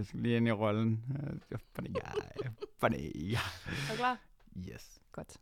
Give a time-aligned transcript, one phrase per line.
[0.00, 0.92] Jeg skal lige ind i rollen.
[1.52, 2.46] Øh, Funny guy.
[2.80, 3.32] Funny.
[3.34, 3.38] Er
[3.90, 4.16] du klar?
[4.72, 4.84] Yes.
[5.12, 5.32] Godt.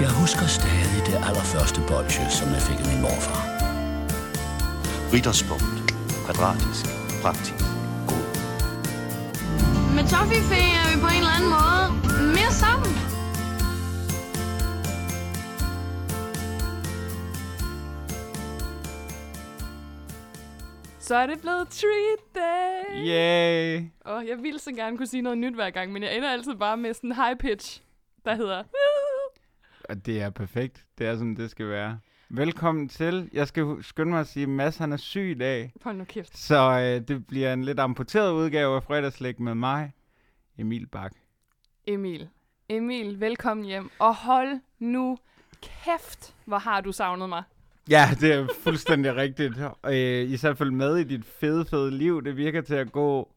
[0.00, 3.42] Jeg husker stadig det allerførste bolsje, som jeg fik af min morfar.
[5.14, 5.78] Ritterspunkt.
[6.24, 6.84] Kvadratisk.
[7.22, 7.64] Praktisk.
[8.10, 8.24] God.
[9.96, 12.05] Med Toffifee er vi på en eller anden måde
[21.06, 23.06] Så er det blevet treat day.
[23.06, 23.82] Yay!
[24.00, 26.54] Og jeg ville så gerne kunne sige noget nyt hver gang, men jeg ender altid
[26.54, 27.82] bare med sådan en high pitch,
[28.24, 28.64] der hedder...
[29.88, 30.84] Og det er perfekt.
[30.98, 31.98] Det er, som det skal være.
[32.28, 33.30] Velkommen til.
[33.32, 35.72] Jeg skal skynde mig at sige, at Mads han er syg i dag.
[35.82, 36.38] Hold nu kæft.
[36.38, 39.92] Så øh, det bliver en lidt amputeret udgave af fredagslæg med mig,
[40.58, 41.12] Emil Bak.
[41.86, 42.28] Emil.
[42.68, 43.90] Emil, velkommen hjem.
[43.98, 45.18] Og hold nu
[45.62, 47.42] kæft, hvor har du savnet mig.
[47.90, 49.54] Ja, det er fuldstændig rigtigt.
[49.86, 52.24] Øh, I så følge med i dit fede, fede liv.
[52.24, 53.28] Det virker til at gå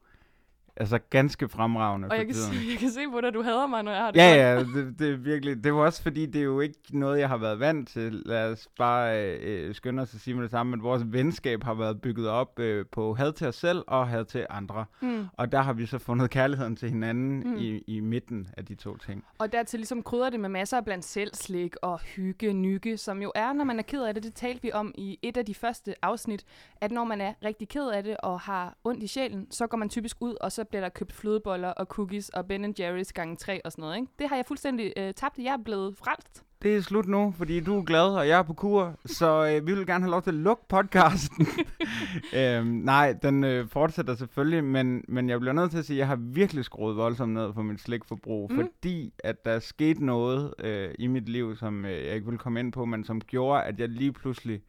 [0.79, 3.83] altså ganske fremragende Og jeg kan, se, jeg kan se på dig, du hader mig,
[3.83, 4.67] når jeg har det Ja, godt.
[4.75, 5.63] ja, det, det er virkelig.
[5.63, 8.21] Det var også fordi, det er jo ikke noget, jeg har været vant til.
[8.25, 11.73] Lad os bare øh, skynde os at sige med det samme, at vores venskab har
[11.73, 14.85] været bygget op øh, på had til os selv og had til andre.
[15.01, 15.25] Mm.
[15.33, 17.49] Og der har vi så fundet kærligheden til hinanden Mm.
[17.49, 17.57] mm.
[17.57, 19.23] i, i midten af de to ting.
[19.37, 23.21] Og dertil ligesom krydder det med masser af blandt selv slik og hygge, nygge, som
[23.21, 24.23] jo er, når man er ked af det.
[24.23, 26.45] Det talte vi om i et af de første afsnit,
[26.81, 29.77] at når man er rigtig ked af det og har ondt i sjælen, så går
[29.77, 33.35] man typisk ud, og så bliver der købt flødeboller og cookies og Ben Jerry's gange
[33.35, 33.95] 3 og sådan noget.
[33.95, 34.07] Ikke?
[34.19, 35.37] Det har jeg fuldstændig øh, tabt.
[35.37, 36.43] Jeg er blevet frelst.
[36.61, 39.67] Det er slut nu, fordi du er glad, og jeg er på kur, så øh,
[39.67, 41.47] vi vil gerne have lov til at lukke podcasten.
[42.39, 45.99] øhm, nej, den øh, fortsætter selvfølgelig, men, men jeg bliver nødt til at sige, at
[45.99, 48.57] jeg har virkelig skruet voldsomt ned på mit slikforbrug, Mm.
[48.57, 48.63] mm.
[48.63, 52.59] fordi at der skete noget øh, i mit liv, som øh, jeg ikke vil komme
[52.59, 54.61] ind på, men som gjorde, at jeg lige pludselig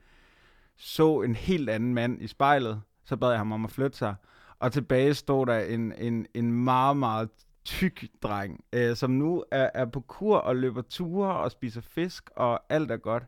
[0.76, 2.82] så en helt anden mand i spejlet.
[3.04, 4.14] Så bad jeg ham om at flytte sig,
[4.60, 7.28] og tilbage stod der en, en, en meget, meget
[7.64, 12.30] tyk dreng, øh, som nu er, er på kur og løber ture og spiser fisk,
[12.36, 13.22] og alt er godt.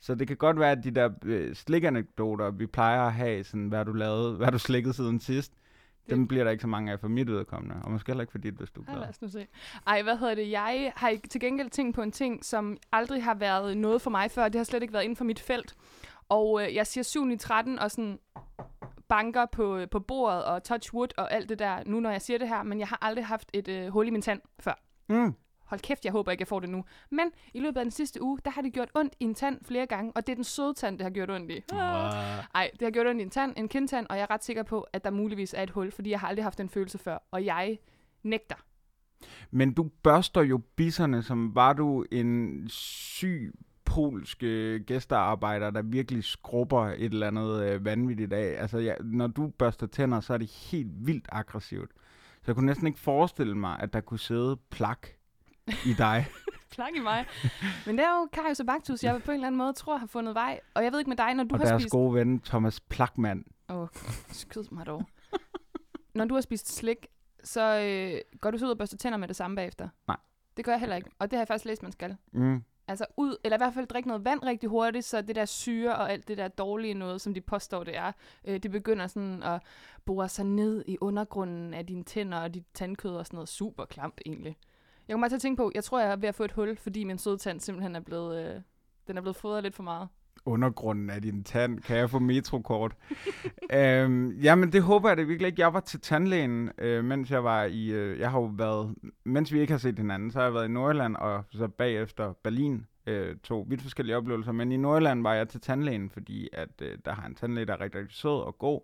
[0.00, 3.68] Så det kan godt være, at de der øh, slikanekdoter, vi plejer at have, sådan,
[3.68, 6.92] hvad du lavet, hvad du slikket siden sidst, Det- dem bliver der ikke så mange
[6.92, 9.00] af for mit udkommende, og måske heller ikke for dit, hvis du er Ja, glad.
[9.02, 9.46] lad os nu se.
[9.86, 10.50] Ej, hvad hedder det?
[10.50, 14.30] Jeg har til gengæld tænkt på en ting, som aldrig har været noget for mig
[14.30, 14.44] før.
[14.48, 15.74] Det har slet ikke været inden for mit felt.
[16.28, 18.18] Og øh, jeg siger 7 i 13 og sådan
[19.14, 22.38] banker på, på bordet og touch wood og alt det der, nu når jeg siger
[22.38, 24.74] det her, men jeg har aldrig haft et øh, hul i min tand før.
[25.08, 25.34] Mm.
[25.64, 26.84] Hold kæft, jeg håber ikke, jeg får det nu.
[27.10, 29.58] Men i løbet af den sidste uge, der har det gjort ondt i en tand
[29.64, 31.62] flere gange, og det er den søde tand, det har gjort ondt i.
[31.72, 32.44] Ah.
[32.54, 34.62] Ej, det har gjort ondt i en tand, en kindtand, og jeg er ret sikker
[34.62, 37.18] på, at der muligvis er et hul, fordi jeg har aldrig haft den følelse før,
[37.30, 37.78] og jeg
[38.22, 38.56] nægter.
[39.50, 43.54] Men du børster jo bisserne, som var du en syg
[43.84, 48.60] polsk øh, gæstearbejder, der virkelig skrubber et eller andet øh, vanvittigt af.
[48.62, 51.90] Altså, ja, når du børster tænder, så er det helt vildt aggressivt.
[52.34, 55.08] Så jeg kunne næsten ikke forestille mig, at der kunne sidde plak
[55.66, 56.26] i dig.
[56.74, 57.26] Plak i mig.
[57.86, 60.06] Men det er jo Karius og Baktus, jeg på en eller anden måde tror har
[60.06, 60.60] fundet vej.
[60.74, 61.92] Og jeg ved ikke med dig, når du og har deres spist...
[61.92, 63.44] gode ven, Thomas Plakmand.
[63.68, 63.88] Åh, oh,
[64.28, 65.02] skyd mig dog.
[66.14, 67.06] når du har spist slik,
[67.44, 69.88] så øh, går du så ud og børster tænder med det samme bagefter?
[70.08, 70.16] Nej.
[70.56, 71.10] Det gør jeg heller ikke.
[71.18, 72.16] Og det har jeg faktisk læst, man skal.
[72.32, 72.64] Mm.
[72.88, 75.96] Altså ud, eller i hvert fald drikke noget vand rigtig hurtigt, så det der syre
[75.96, 78.12] og alt det der dårlige noget, som de påstår, det er,
[78.44, 79.62] øh, det begynder sådan at
[80.04, 83.84] bore sig ned i undergrunden af dine tænder og dit tandkød og sådan noget super
[83.84, 84.56] klamt egentlig.
[85.08, 86.52] Jeg kommer bare til at tænke på, jeg tror, jeg er ved at få et
[86.52, 88.60] hul, fordi min søde tand simpelthen er blevet, øh,
[89.06, 90.08] den er blevet fodret lidt for meget.
[90.46, 91.80] Undergrunden af din tand.
[91.80, 92.96] Kan jeg få metrokort?
[93.74, 95.60] øhm, jamen, det håber jeg det virkelig ikke.
[95.60, 97.86] Jeg var til tandlægen, øh, mens jeg var i...
[97.86, 98.94] Øh, jeg har jo været...
[99.24, 102.32] Mens vi ikke har set hinanden, så har jeg været i Nordjylland, og så bagefter
[102.42, 102.86] Berlin.
[103.06, 104.52] Øh, to vidt forskellige oplevelser.
[104.52, 107.72] Men i Nordjylland var jeg til tandlægen, fordi at øh, der har en tandlæge, der
[107.72, 108.80] er rigtig, rigtig sød og god.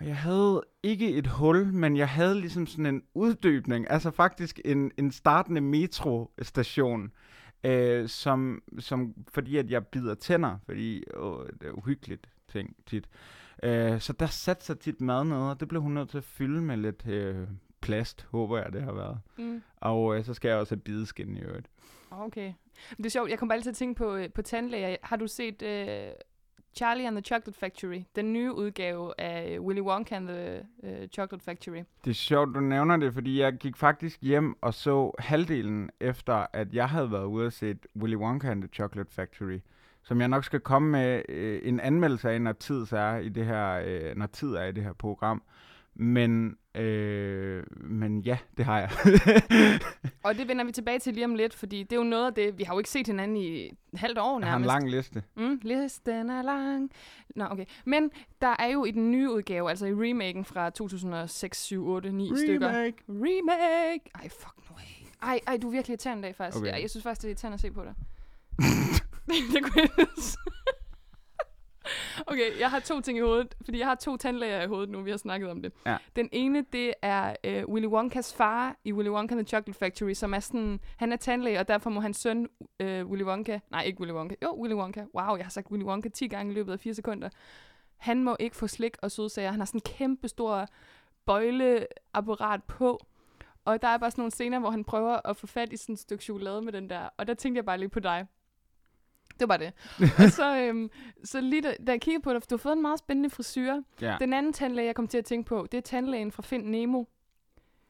[0.00, 3.90] Og jeg havde ikke et hul, men jeg havde ligesom sådan en uddybning.
[3.90, 7.10] Altså faktisk en, en startende metrostation
[7.66, 13.08] øh, som, som, fordi at jeg bider tænder, fordi åh, det er uhyggeligt ting tit.
[13.62, 16.24] Øh, så der satte sig tit mad ned, og det blev hun nødt til at
[16.24, 17.48] fylde med lidt øh,
[17.80, 19.18] plast, håber jeg, det har været.
[19.38, 19.62] Mm.
[19.76, 21.66] Og øh, så skal jeg også have bideskin i øvrigt.
[22.10, 22.52] Okay.
[22.96, 24.96] Det er sjovt, jeg kommer altid til at tænke på, øh, på tandlæger.
[25.02, 26.14] Har du set uh,
[26.76, 28.04] Charlie and the Chocolate Factory?
[28.16, 31.82] Den nye udgave af Willy Wonka and the uh, Chocolate Factory.
[32.04, 36.46] Det er sjovt, du nævner det, fordi jeg gik faktisk hjem og så halvdelen efter,
[36.52, 39.58] at jeg havde været ude og set Willy Wonka and the Chocolate Factory,
[40.02, 43.46] som jeg nok skal komme med øh, en anmeldelse af, når tid er i det
[43.46, 45.42] her, øh, når tid er i det her program.
[45.98, 48.90] Men, øh, men ja, det har jeg.
[50.24, 52.34] Og det vender vi tilbage til lige om lidt, fordi det er jo noget af
[52.34, 54.66] det, vi har jo ikke set hinanden i et halvt år jeg har en nærmest.
[54.66, 55.22] lang liste.
[55.36, 56.90] Mm, listen er lang.
[57.36, 57.64] Nå, okay.
[57.84, 58.10] Men
[58.40, 62.30] der er jo i den nye udgave, altså i remaken fra 2006, 7, 8, 9
[62.36, 62.68] stykker.
[63.08, 64.10] Remake!
[64.14, 65.06] Ej, fuck nu af.
[65.22, 66.62] Ej, ej, du er virkelig irriterende i dag, faktisk.
[66.62, 66.72] Okay.
[66.72, 67.94] Jeg, jeg synes faktisk, det er irriterende at se på dig.
[69.52, 70.06] det kunne jeg
[72.26, 75.02] Okay, jeg har to ting i hovedet, fordi jeg har to tandlæger i hovedet nu,
[75.02, 75.72] vi har snakket om det.
[75.86, 75.96] Ja.
[76.16, 80.12] Den ene, det er uh, Willy Wonkas far i Willy Wonka and the Chocolate Factory,
[80.12, 82.48] som er sådan, han er tandlæge, og derfor må hans søn,
[82.82, 85.84] uh, Willy Wonka, nej, ikke Willy Wonka, jo, Willy Wonka, wow, jeg har sagt Willy
[85.84, 87.28] Wonka 10 gange i løbet af 4 sekunder.
[87.96, 90.66] Han må ikke få slik og sødsager, han har sådan en kæmpe stor
[91.26, 93.06] bøjleapparat på,
[93.64, 95.92] og der er bare sådan nogle scener, hvor han prøver at få fat i sådan
[95.92, 98.26] et stykke chokolade med den der, og der tænkte jeg bare lige på dig.
[99.40, 99.72] Det var det.
[100.24, 100.90] og så, øhm,
[101.24, 103.74] så lige da, da jeg kiggede på for du har fået en meget spændende frisyr.
[104.00, 104.16] Ja.
[104.20, 107.04] Den anden tandlæge, jeg kom til at tænke på, det er tandlægen fra Find Nemo.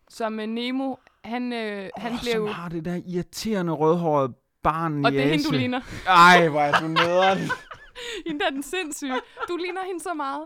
[0.08, 0.94] Som øh, Nemo,
[1.24, 2.46] han, øh, han oh, blev som jo...
[2.46, 4.32] har det der irriterende rødhårede
[4.62, 5.58] barn Og i det er hende, du Asia.
[5.58, 5.80] ligner.
[6.06, 7.38] Ej, hvor er du nederen.
[8.26, 9.20] Hende der er den sindssyge.
[9.48, 10.42] Du ligner hende så meget.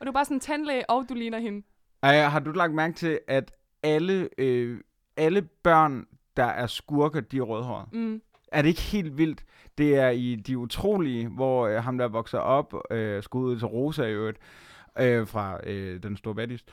[0.00, 1.66] Og du er bare sådan en tandlæge, og du ligner hende.
[2.02, 3.52] Ej, har du lagt mærke til, at
[3.82, 4.80] alle, øh,
[5.16, 6.06] alle børn,
[6.36, 7.86] der er skurker, de er rødhårede?
[7.92, 8.22] Mm.
[8.54, 9.44] Er det ikke helt vildt?
[9.78, 14.02] Det er i De Utrolige, hvor øh, ham der vokser op, øh, ud til Rosa
[14.04, 14.38] i øvrigt,
[15.00, 16.68] øh, fra øh, Den Store Baddist.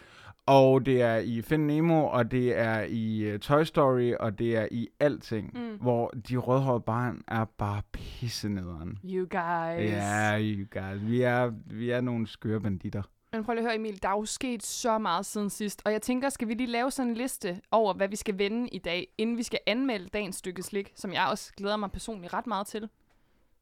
[0.46, 4.58] Og det er i Find Nemo, og det er i øh, Toy Story, og det
[4.58, 5.78] er i alting, Mm.
[5.82, 8.98] hvor de rødhårede barn er bare pissenederen.
[9.06, 9.92] You guys.
[9.92, 11.02] Ja, you guys.
[11.10, 13.02] Vi er, vi er nogle skøre banditter.
[13.34, 15.82] Men prøv lige at høre, Emil, der er jo sket så meget siden sidst.
[15.86, 18.68] Og jeg tænker, skal vi lige lave sådan en liste over, hvad vi skal vende
[18.70, 22.34] i dag, inden vi skal anmelde dagens stykke slik, som jeg også glæder mig personligt
[22.34, 22.90] ret meget til.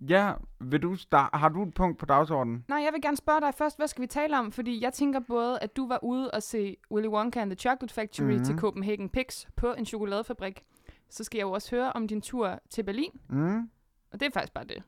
[0.09, 2.65] Ja, vil du start, har du et punkt på dagsordenen?
[2.67, 4.51] Nej, jeg vil gerne spørge dig først, hvad skal vi tale om?
[4.51, 7.93] Fordi jeg tænker både, at du var ude og se Willy Wonka and the Chocolate
[7.93, 8.31] Factory Mhm.
[8.31, 8.45] mm-hmm.
[8.45, 10.63] til Copenhagen Pix på en chokoladefabrik.
[11.09, 13.11] Så skal jeg jo også høre om din tur til Berlin.
[13.29, 13.69] Mm.
[14.11, 14.83] Og det er faktisk bare det.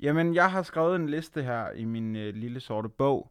[0.00, 3.30] Jamen, jeg har skrevet en liste her i min øh, lille sorte bog,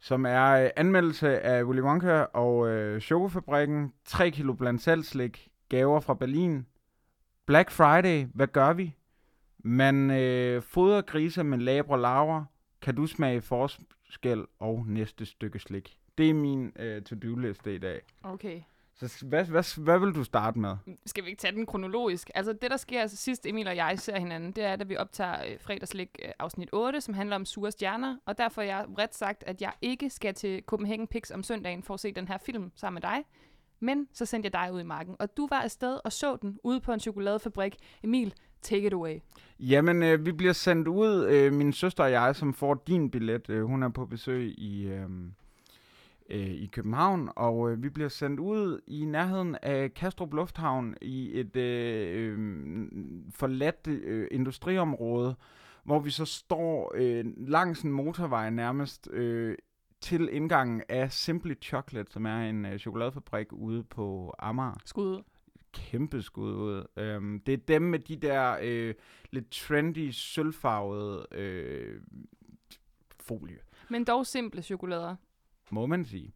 [0.00, 6.00] som er øh, anmeldelse af Willy Wonka og øh, Chokofabrikken, 3 kilo blandt salgslik, gaver
[6.00, 6.66] fra Berlin,
[7.46, 8.94] Black Friday, hvad gør vi?
[9.58, 12.44] Man øh, fodrer grise med labre laver,
[12.82, 15.98] kan du smage forskel og næste stykke slik.
[16.18, 18.00] Det er min øh, to-do-liste i dag.
[18.22, 18.60] Okay.
[18.98, 20.76] Så hvad, hvad, hvad vil du starte med?
[21.06, 22.30] Skal vi ikke tage den kronologisk?
[22.34, 24.96] Altså det, der sker altså, sidst Emil og jeg ser hinanden, det er, da vi
[24.96, 28.16] optager øh, fredagslik øh, afsnit 8, som handler om sure stjerner.
[28.26, 31.82] Og derfor har jeg ret sagt, at jeg ikke skal til Copenhagen Pix om søndagen
[31.82, 33.24] for at se den her film sammen med dig.
[33.80, 36.58] Men så sendte jeg dig ud i marken, og du var afsted og så den
[36.64, 37.76] ude på en chokoladefabrik.
[38.02, 39.18] Emil, take it away.
[39.60, 43.50] Jamen, øh, vi bliver sendt ud, øh, min søster og jeg, som får din billet.
[43.50, 45.08] Øh, hun er på besøg i, øh,
[46.28, 51.40] øh, i København, og øh, vi bliver sendt ud i nærheden af Kastrup Lufthavn i
[51.40, 52.88] et øh, øh,
[53.30, 55.34] forladt øh, industriområde,
[55.84, 59.56] hvor vi så står øh, langs en motorvej nærmest øh,
[60.00, 65.22] til indgangen af Simply Chocolate, som er en øh, chokoladefabrik ude på Amager Skud.
[65.72, 66.84] kæmpe skud ud.
[66.96, 68.94] Øhm, det er dem med de der øh,
[69.30, 72.00] lidt trendy, sølvfarvede øh,
[73.20, 73.58] folie,
[73.90, 75.16] Men dog simple chokolader
[75.70, 76.32] må man sige.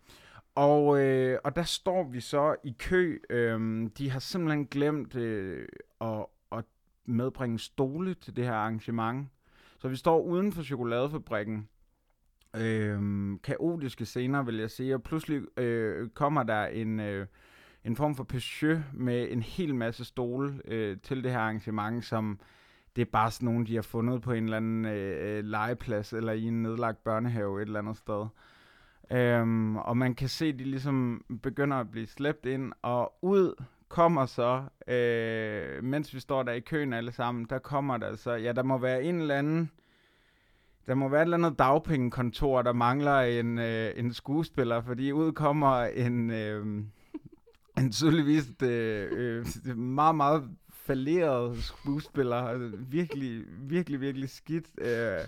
[0.54, 3.18] Og, øh, og der står vi så i kø.
[3.30, 5.68] Øhm, de har simpelthen glemt øh,
[6.00, 6.64] at, at
[7.04, 9.28] medbringe stole til det her arrangement.
[9.78, 11.68] Så vi står uden for chokoladefabrikken.
[12.56, 14.94] Øhm, kaotiske scener, vil jeg sige.
[14.94, 17.00] Og pludselig øh, kommer der en...
[17.00, 17.26] Øh,
[17.84, 22.40] en form for Peugeot med en hel masse stole øh, til det her arrangement, som
[22.96, 26.12] det er bare sådan nogle, de har fundet på en eller anden øh, øh legeplads
[26.12, 28.26] eller i en nedlagt børnehave et eller andet sted.
[29.10, 33.54] Øhm, og man kan se, at de ligesom begynder at blive slæbt ind, og ud
[33.88, 38.32] kommer så, øh, mens vi står der i køen alle sammen, der kommer der så,
[38.32, 39.70] ja, der må være en eller anden,
[40.86, 45.32] der må være et eller andet dagpengekontor, der mangler en, øh, en skuespiller, fordi ud
[45.32, 46.66] kommer en, øh,
[47.78, 52.36] en tydeligvis øh, øh, meget, meget falderet skuespiller.
[52.36, 54.66] Altså, virkelig, virkelig, virkelig skidt.
[54.78, 55.18] Øh,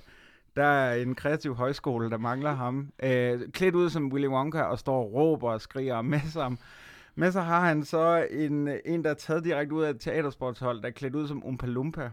[0.56, 2.92] der er en kreativ højskole, der mangler ham.
[3.02, 6.56] Øh, klædt ud som Willy Wonka og står og råber og skriger med sig.
[7.14, 10.82] Med så har han så en, en, der er taget direkte ud af et teatersportshold,
[10.82, 12.10] der er klædt ud som Oompa Loompa.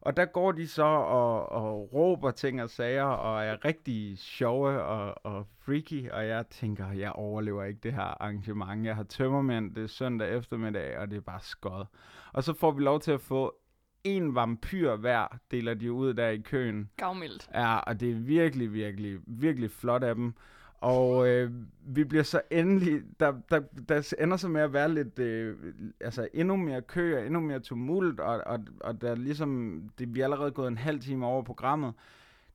[0.00, 4.82] Og der går de så og, og råber ting og sager, og er rigtig sjove
[4.82, 8.86] og, og freaky, og jeg tænker, jeg overlever ikke det her arrangement.
[8.86, 11.84] Jeg har tømmermænd, det er søndag eftermiddag, og det er bare skod.
[12.32, 13.54] Og så får vi lov til at få
[14.04, 16.90] en vampyr hver, deler de ud der i køen.
[16.96, 17.48] Gavmildt.
[17.54, 20.34] Ja, og det er virkelig, virkelig, virkelig flot af dem.
[20.80, 21.50] Og øh,
[21.86, 25.56] vi bliver så endelig, der, der, der ender så med at være lidt, øh,
[26.00, 30.14] altså endnu mere kø og endnu mere tumult, og, og, og der er ligesom, det,
[30.14, 31.94] vi er allerede gået en halv time over programmet.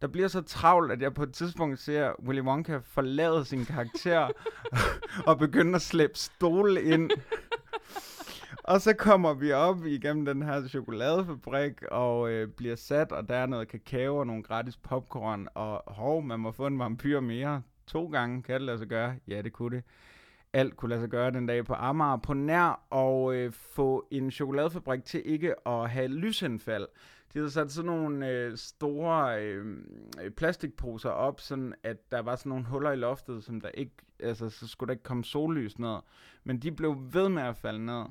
[0.01, 4.29] Der bliver så travlt, at jeg på et tidspunkt ser Willy Wonka forlade sin karakter
[5.29, 7.11] og begynde at slæbe stole ind
[8.67, 13.36] og så kommer vi op igennem den her chokoladefabrik og øh, bliver sat, og der
[13.36, 17.62] er noget kakao og nogle gratis popcorn, og hov, man må få en vampyr mere.
[17.88, 19.15] To gange kan det lade sig gøre.
[19.27, 19.84] Ja, det kunne det.
[20.53, 24.31] Alt kunne lade sig gøre den dag på Amager på nær og øh, få en
[24.31, 26.88] chokoladefabrik til ikke at have lysindfald.
[27.34, 29.65] De havde sat sådan nogle øh, store øh,
[30.38, 34.50] plastikposer op, sådan at der var sådan nogle huller i loftet, som der ikke, altså
[34.50, 35.98] så skulle der ikke komme sollys ned.
[36.43, 38.05] Men de blev ved med at falde ned.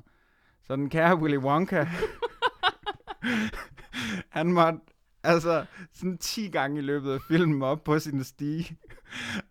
[0.67, 1.85] Så den kære Willy Wonka,
[4.29, 4.79] han måtte
[5.23, 8.77] altså sådan 10 gange i løbet af filmen op på sin stige,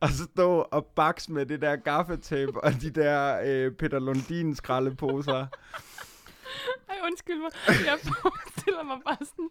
[0.01, 5.47] og stå og bakse med det der gaffetape og de der øh, Peter Lundin skraldeposer.
[7.07, 7.51] Undskyld mig.
[7.67, 9.49] Jeg forestiller mig bare sådan...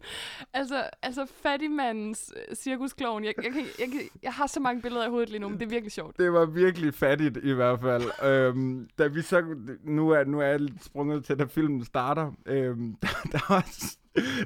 [0.54, 3.24] Altså, altså fattigmandens øh, cirkusklovn.
[3.24, 5.60] Jeg, jeg, kan, jeg, kan, jeg har så mange billeder i hovedet lige nu, men
[5.60, 6.18] det er virkelig sjovt.
[6.18, 8.04] Det var virkelig fattigt i hvert fald.
[8.30, 12.32] øhm, da vi så, nu er, nu er jeg lidt sprunget til, da filmen starter.
[12.46, 13.66] Øhm, der, der, var,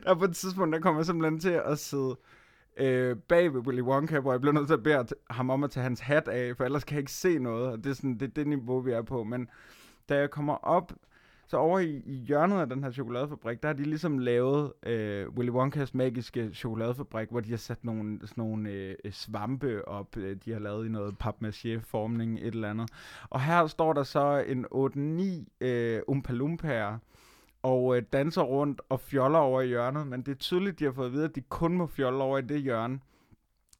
[0.03, 2.17] der på et tidspunkt, der kommer jeg simpelthen til at sidde
[2.77, 5.71] øh, bag ved Willy Wonka, hvor jeg blev nødt til at bede ham om at
[5.71, 8.13] tage hans hat af, for ellers kan jeg ikke se noget, og det er sådan,
[8.13, 9.23] det, er det niveau, vi er på.
[9.23, 9.49] Men
[10.09, 10.93] da jeg kommer op,
[11.47, 15.29] så over i, i hjørnet af den her chokoladefabrik, der har de ligesom lavet øh,
[15.29, 20.17] Willy Wonkas magiske chokoladefabrik, hvor de har sat nogle, sådan nogle øh, øh svampe op,
[20.17, 22.89] øh, de har lavet i noget papmaché-formning, et eller andet.
[23.29, 24.65] Og her står der så en
[25.61, 26.97] 8-9 øh, umpalumpaer,
[27.63, 30.91] og øh, danser rundt og fjoller over i hjørnet, men det er tydeligt, de har
[30.91, 32.99] fået at vide, at de kun må fjolle over i det hjørne.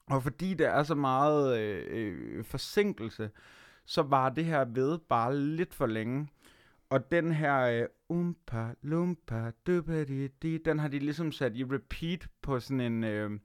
[0.09, 3.29] Og fordi der er så meget øh, øh, forsinkelse,
[3.85, 6.27] så var det her ved bare lidt for længe.
[6.89, 12.27] Og den her øh, umpa lumpa di, di, den har de ligesom sat i repeat
[12.41, 13.39] på sådan en øh,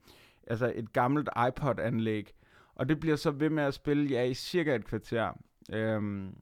[0.47, 2.33] altså et gammelt iPod-anlæg.
[2.75, 5.33] Og det bliver så ved med at spille ja, i cirka et kvarter.
[5.73, 6.35] Øhm,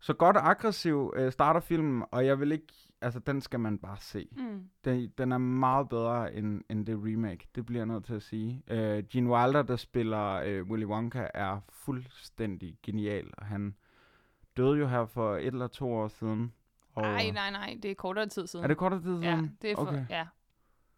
[0.00, 3.78] så godt og aggressiv øh, starter filmen, og jeg vil ikke, altså den skal man
[3.78, 4.28] bare se.
[4.36, 4.68] Mm.
[4.84, 8.22] Den, den er meget bedre end, end det remake, det bliver jeg nødt til at
[8.22, 8.62] sige.
[8.70, 13.74] Øh, Gene Wilder, der spiller øh, Willy Wonka, er fuldstændig genial, og han
[14.56, 16.52] døde jo her for et eller to år siden.
[16.94, 17.76] Og Nej, nej, nej.
[17.82, 18.64] Det er kortere tid siden.
[18.64, 19.22] Er det kortere tid siden?
[19.22, 20.04] Ja, det er for, Okay.
[20.10, 20.26] ja.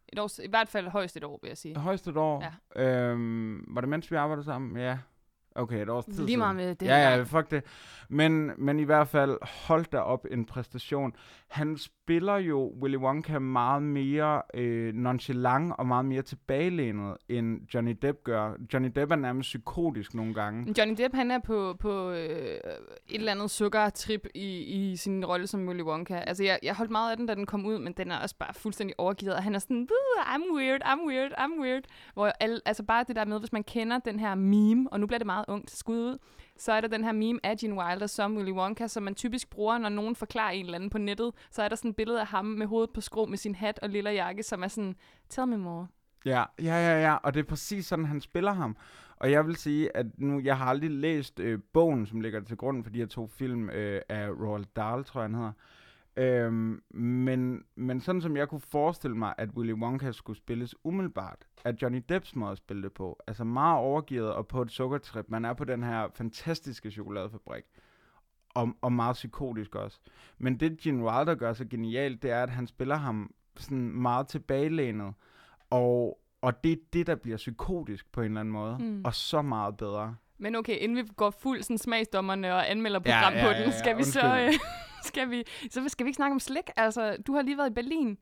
[0.09, 1.77] Et år, I hvert fald højst et år, vil jeg sige.
[1.77, 2.43] Højst et år?
[2.75, 2.83] Ja.
[3.09, 4.77] Øhm, var det mens vi arbejdede sammen?
[4.77, 4.97] Ja.
[5.55, 7.63] Okay, et års tid Lige meget med det Ja, ja, fuck det.
[8.09, 11.15] Men, men i hvert fald, hold da op en præstation.
[11.55, 17.97] Han spiller jo Willy Wonka meget mere øh, nonchalant og meget mere tilbagelænet, end Johnny
[18.01, 18.53] Depp gør.
[18.73, 20.73] Johnny Depp er nærmest psykotisk nogle gange.
[20.77, 22.59] Johnny Depp, han er på, på øh, et
[23.09, 26.15] eller andet sukkertrip i, i sin rolle som Willy Wonka.
[26.15, 28.35] Altså, jeg, jeg holdt meget af den, da den kom ud, men den er også
[28.39, 31.83] bare fuldstændig overgivet, og han er sådan, I'm weird, I'm weird, I'm weird.
[32.13, 35.07] Hvor alle, altså bare det der med, hvis man kender den her meme, og nu
[35.07, 36.17] bliver det meget ungt skud ud,
[36.57, 39.49] så er der den her meme af Gene Wilder som Willy Wonka, som man typisk
[39.49, 41.31] bruger, når nogen forklarer en eller anden på nettet.
[41.51, 43.79] Så er der sådan et billede af ham med hovedet på skrå med sin hat
[43.81, 44.95] og lilla jakke, som er sådan,
[45.29, 45.87] tell me more.
[46.25, 48.77] Ja, ja, ja, ja, og det er præcis sådan, han spiller ham.
[49.15, 52.57] Og jeg vil sige, at nu, jeg har aldrig læst øh, bogen, som ligger til
[52.57, 55.51] grund for de her to film øh, af Roald Dahl, tror jeg, han hedder.
[56.17, 61.45] Øhm, men, men sådan som jeg kunne forestille mig, at Willy Wonka skulle spilles umiddelbart,
[61.65, 63.19] er Johnny Depps måde at spille det på.
[63.27, 65.25] Altså meget overgivet og på et sukkertrip.
[65.27, 67.63] Man er på den her fantastiske chokoladefabrik.
[68.53, 69.99] Og, og meget psykotisk også.
[70.37, 74.27] Men det Gene Wilder gør så genialt, det er, at han spiller ham sådan meget
[74.27, 75.13] tilbagelænet.
[75.69, 78.77] Og, og det er det, der bliver psykotisk på en eller anden måde.
[78.79, 79.01] Mm.
[79.05, 80.15] Og så meget bedre.
[80.37, 83.59] Men okay, inden vi går fuld sådan smagsdommerne og anmelder Ja, program ja, på ja,
[83.59, 84.19] den, ja, skal vi så...
[84.19, 84.53] undskyld.
[84.53, 86.69] Øh, skal vi, så skal vi ikke snakke om slik?
[86.75, 88.17] Altså, du har lige været i Berlin.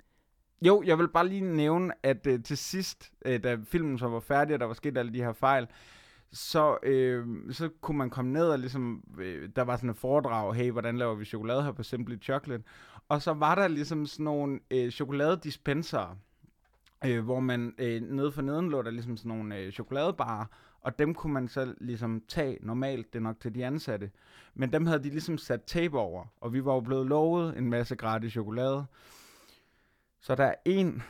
[0.61, 4.19] Jo, jeg vil bare lige nævne, at øh, til sidst, øh, da filmen så var
[4.19, 5.67] færdig, og der var sket alle de her fejl,
[6.31, 10.53] så, øh, så kunne man komme ned og ligesom, øh, der var sådan et foredrag,
[10.53, 12.63] hey, hvordan laver vi chokolade her på Simply Chocolate?
[13.09, 16.17] Og så var der ligesom sådan nogle øh, chokoladedispenser,
[17.05, 20.45] øh, hvor man øh, nede for neden lå der ligesom sådan nogle øh, chokoladebarer,
[20.83, 24.11] og dem kunne man så ligesom tage normalt, det er nok til de ansatte.
[24.53, 27.69] Men dem havde de ligesom sat tape over, og vi var jo blevet lovet en
[27.69, 28.85] masse gratis chokolade.
[30.19, 31.03] Så der er en,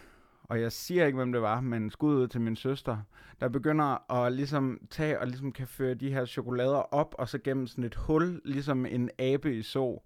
[0.44, 2.98] og jeg siger ikke, hvem det var, men skud ud til min søster,
[3.40, 7.38] der begynder at ligesom tage og ligesom kan føre de her chokolader op, og så
[7.38, 10.02] gennem sådan et hul, ligesom en abe i så.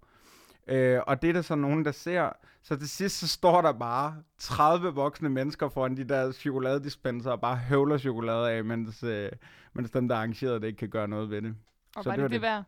[0.68, 2.30] Øh, og det er der så nogen, der ser.
[2.62, 7.40] Så til sidst, så står der bare 30 voksne mennesker foran de der chokoladedispenser og
[7.40, 9.30] bare høvler chokolade af, mens, øh,
[9.72, 11.54] mens dem, der arrangerede det, ikke kan gøre noget ved det.
[11.96, 12.42] Og Så var det det det det.
[12.42, 12.64] værd?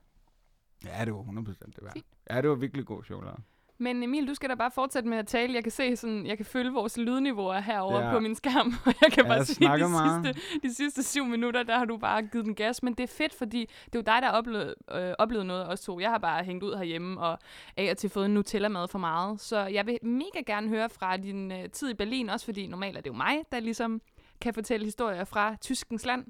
[0.85, 1.92] Ja, det var 100% det værd.
[1.92, 2.07] Fint.
[2.30, 3.37] Ja, det var virkelig god chokolade.
[3.80, 5.54] Men Emil, du skal da bare fortsætte med at tale.
[5.54, 8.12] Jeg kan se sådan, jeg kan følge vores lydniveauer herovre Ja.
[8.12, 8.75] på min skærm.
[8.87, 10.26] Og jeg kan Ja, bare jeg sige, de meget.
[10.37, 12.82] sidste, de sidste syv minutter, der har du bare givet den gas.
[12.82, 15.64] Men det er fedt, fordi det er jo dig, der har oplevet, øh, oplevet noget
[15.66, 16.00] også to.
[16.00, 17.38] Jeg har bare hængt ud herhjemme og
[17.76, 19.40] af og til fået en Nutella-mad for meget.
[19.40, 22.96] Så jeg vil mega gerne høre fra din øh, tid i Berlin, også fordi normalt
[22.96, 24.00] er det jo mig, der ligesom
[24.40, 26.25] kan fortælle historier fra tyskens land.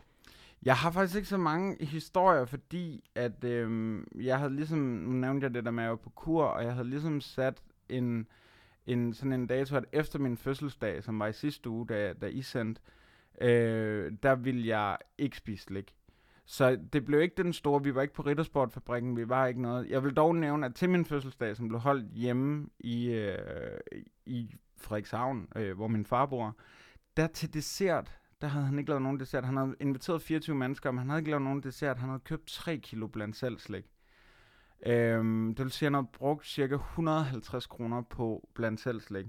[0.63, 5.45] Jeg har faktisk ikke så mange historier, fordi at øhm, jeg havde ligesom, nu nævnte
[5.45, 8.27] jeg det der med, at jeg var på kur, og jeg havde ligesom sat en,
[8.87, 12.27] en sådan en dato, at efter min fødselsdag, som var i sidste uge, da, da
[12.27, 12.83] I sendte,
[13.41, 15.95] øh, der ville jeg ikke spise slik.
[16.45, 19.91] Så det blev ikke den store, vi var ikke på Rittersportfabrikken, vi var ikke noget.
[19.91, 23.81] Jeg vil dog nævne, at til min fødselsdag, som blev holdt hjemme i, øh,
[24.27, 26.57] i Frederikshavn, øh, hvor min far bor,
[27.17, 29.45] der til dessert, der havde han ikke lavet nogen dessert.
[29.45, 31.99] Han havde inviteret 24 mennesker, men han havde ikke lavet nogen dessert.
[31.99, 33.85] Han havde købt 3 kilo blandt selv slik.
[34.87, 39.27] Øhm, det vil sige, at han havde brugt cirka 150 kroner på blandt selv slik.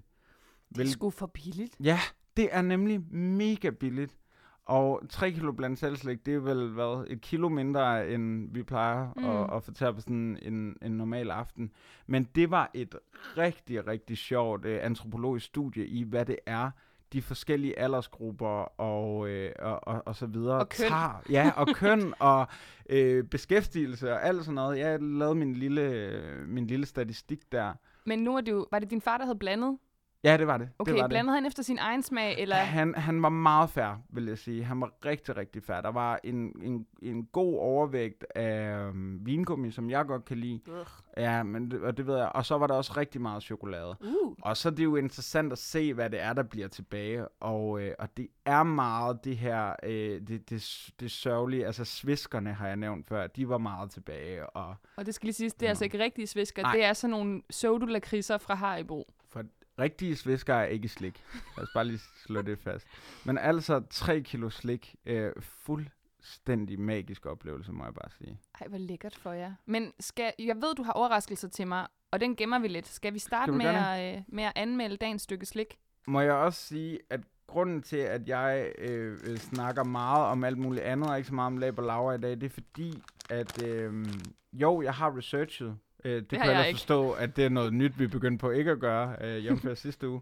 [0.75, 1.75] Det er sgu for billigt.
[1.83, 1.99] Ja,
[2.37, 4.17] det er nemlig mega billigt.
[4.65, 8.63] Og 3 kilo blandt selv slik, det er vel hvad, et kilo mindre, end vi
[8.63, 9.55] plejer Mm.
[9.55, 11.71] at, at til på sådan en, en normal aften.
[12.07, 12.95] Men det var et
[13.37, 16.71] rigtig, rigtig sjovt øh, antropologisk studie i, hvad det er,
[17.13, 20.87] de forskellige aldersgrupper og, øh, og, og, og så videre Og køn.
[20.89, 21.21] tager.
[21.29, 22.47] Ja, og køn og
[22.89, 24.79] øh, beskæftigelse og alt sådan noget.
[24.79, 27.73] Jeg lavede min lille, min lille statistik der.
[28.05, 29.77] Men nu er det jo, var det din far, der havde blandet?
[30.23, 30.69] Ja, det var det.
[30.79, 32.55] Okay, det var blandede han efter sin egen smag, eller?
[32.55, 34.63] Han, han var meget fair, vil jeg sige.
[34.63, 35.81] Han var rigtig, rigtig fair.
[35.81, 40.61] Der var en, en, en god overvægt af um, vingummi, som jeg godt kan lide.
[40.69, 40.85] Ugh.
[41.17, 42.31] Ja, men det, og det ved jeg.
[42.35, 43.95] Og så var der også rigtig meget chokolade.
[44.01, 44.35] Uh.
[44.41, 47.27] Og så er det jo interessant at se, hvad det er, der bliver tilbage.
[47.27, 51.65] Og, øh, og det er meget det her, øh, det, det, det sørgelige.
[51.65, 53.27] Altså sviskerne har jeg nævnt før.
[53.27, 54.49] De var meget tilbage.
[54.49, 56.61] Og Og det skal lige siges, det er altså ikke rigtige svisker.
[56.61, 56.73] Nej.
[56.75, 59.13] Det er sådan nogle pseudo-lakridser fra Haribo.
[59.81, 61.23] Rigtige svisker er ikke slik.
[61.57, 62.87] Lad os bare lige slå det fast.
[63.25, 64.95] Men altså 3 kilo slik.
[65.05, 68.39] Øh, fuldstændig magisk oplevelse, må jeg bare sige.
[68.61, 69.53] Ej, hvor lækkert for jer.
[69.65, 72.87] Men skal, jeg ved, du har overraskelser til mig, og den gemmer vi lidt.
[72.87, 75.77] Skal vi starte Skal vi med, at, øh, med at anmelde dagens stykke slik?
[76.07, 80.57] Må jeg også sige, at grunden til, at jeg øh, øh, snakker meget om alt
[80.57, 83.03] muligt andet, og ikke så meget om lab og laver i dag, det er fordi,
[83.29, 84.05] at øh,
[84.53, 85.77] jo, jeg har researchet.
[86.05, 86.77] Øh, det, det kan jeg ellers ikke.
[86.77, 90.09] forstå, at det er noget nyt, vi begyndte på ikke at gøre, øh, jævnfør sidste
[90.09, 90.21] uge.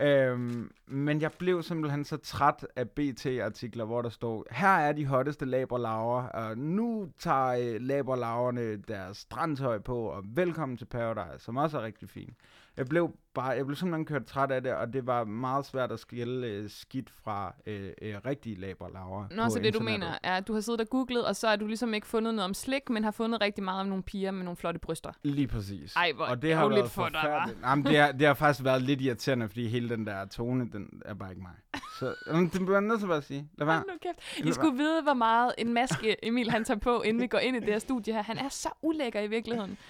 [0.00, 5.06] Øhm, men jeg blev simpelthen så træt af BT-artikler, hvor der stod, her er de
[5.06, 11.56] hotteste laberlaver, og nu tager øh, laberlaverne deres strandtøj på, og velkommen til Paradise, som
[11.56, 12.34] også er rigtig fint.
[12.76, 15.92] Jeg blev bare, jeg blev simpelthen kørt træt af det, og det var meget svært
[15.92, 20.36] at skille øh, skidt fra øh, øh, rigtige laberlaver Nå, så det du mener er,
[20.36, 22.54] at du har siddet og googlet, og så har du ligesom ikke fundet noget om
[22.54, 25.12] slik, men har fundet rigtig meget om nogle piger med nogle flotte bryster.
[25.22, 25.96] Lige præcis.
[25.96, 27.58] Ej, hvor og det har været for dig, forfærdeligt.
[27.62, 31.02] Jamen, det, har, det har faktisk været lidt irriterende, fordi hele den der tone, den
[31.04, 31.80] er bare ikke mig.
[31.98, 33.48] Så jamen, det bliver nødt til bare at sige.
[33.58, 33.76] Lad være.
[33.76, 34.46] Hold kæft.
[34.46, 37.56] I skulle vide, hvor meget en maske Emil han tager på, inden vi går ind
[37.56, 38.22] i det her studie her.
[38.22, 39.78] Han er så ulækker i virkeligheden.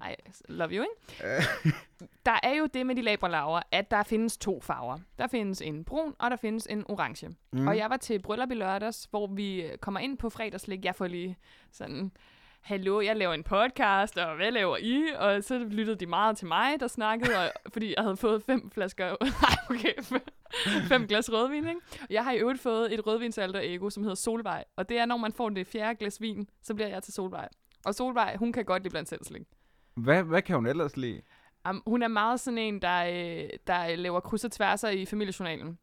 [0.00, 0.16] Ej,
[0.48, 1.46] love you, ikke?
[2.26, 4.98] Der er jo det med de labralaver, at der findes to farver.
[5.18, 7.28] Der findes en brun, og der findes en orange.
[7.52, 7.68] Mm.
[7.68, 10.84] Og jeg var til bryllup i lørdags, hvor vi øh, kommer ind på fredagslæg.
[10.84, 11.38] Jeg får lige
[11.72, 12.12] sådan,
[12.60, 15.04] hallo, jeg laver en podcast, og hvad laver I?
[15.18, 18.70] Og så lyttede de meget til mig, der snakkede, og, fordi jeg havde fået fem
[18.70, 19.06] flasker,
[19.42, 20.18] nej, okay,
[20.88, 21.80] fem glas rødvin, ikke?
[22.00, 24.64] Og jeg har i øvrigt fået et rødvinsalter ego, som hedder Solvej.
[24.76, 27.48] Og det er, når man får det fjerde glas vin, så bliver jeg til Solvej.
[27.84, 29.42] Og Solvej, hun kan godt lide blandt selv slik.
[30.00, 31.20] Hvad, hvad kan hun ellers lide?
[31.68, 35.78] Um, hun er meget sådan en, der, øh, der laver kryds og tværser i familiejournalen.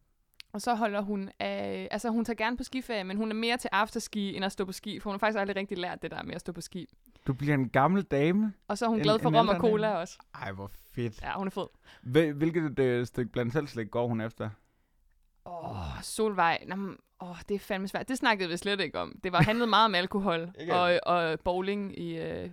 [0.53, 1.87] Og så holder hun af...
[1.91, 4.65] Altså, hun tager gerne på skiferie, men hun er mere til afterski, end at stå
[4.65, 4.99] på ski.
[4.99, 6.87] For hun har faktisk aldrig rigtig lært det der med at stå på ski.
[7.27, 8.53] Du bliver en gammel dame?
[8.67, 9.99] Og så er hun En- glad for rom og cola dame.
[9.99, 10.17] også.
[10.35, 11.21] Ej, hvor fedt.
[11.23, 11.67] Ja, hun er fed.
[12.01, 14.49] Hvil, hvilket øh, stykke blandt selv slik går hun efter?
[15.45, 16.63] Åh, oh, Solvej.
[16.67, 18.07] Nå, men, åh, det er fandme svært.
[18.07, 19.19] Det snakkede vi slet ikke om.
[19.23, 22.49] Det var handlet meget om alkohol og, og bowling i øh,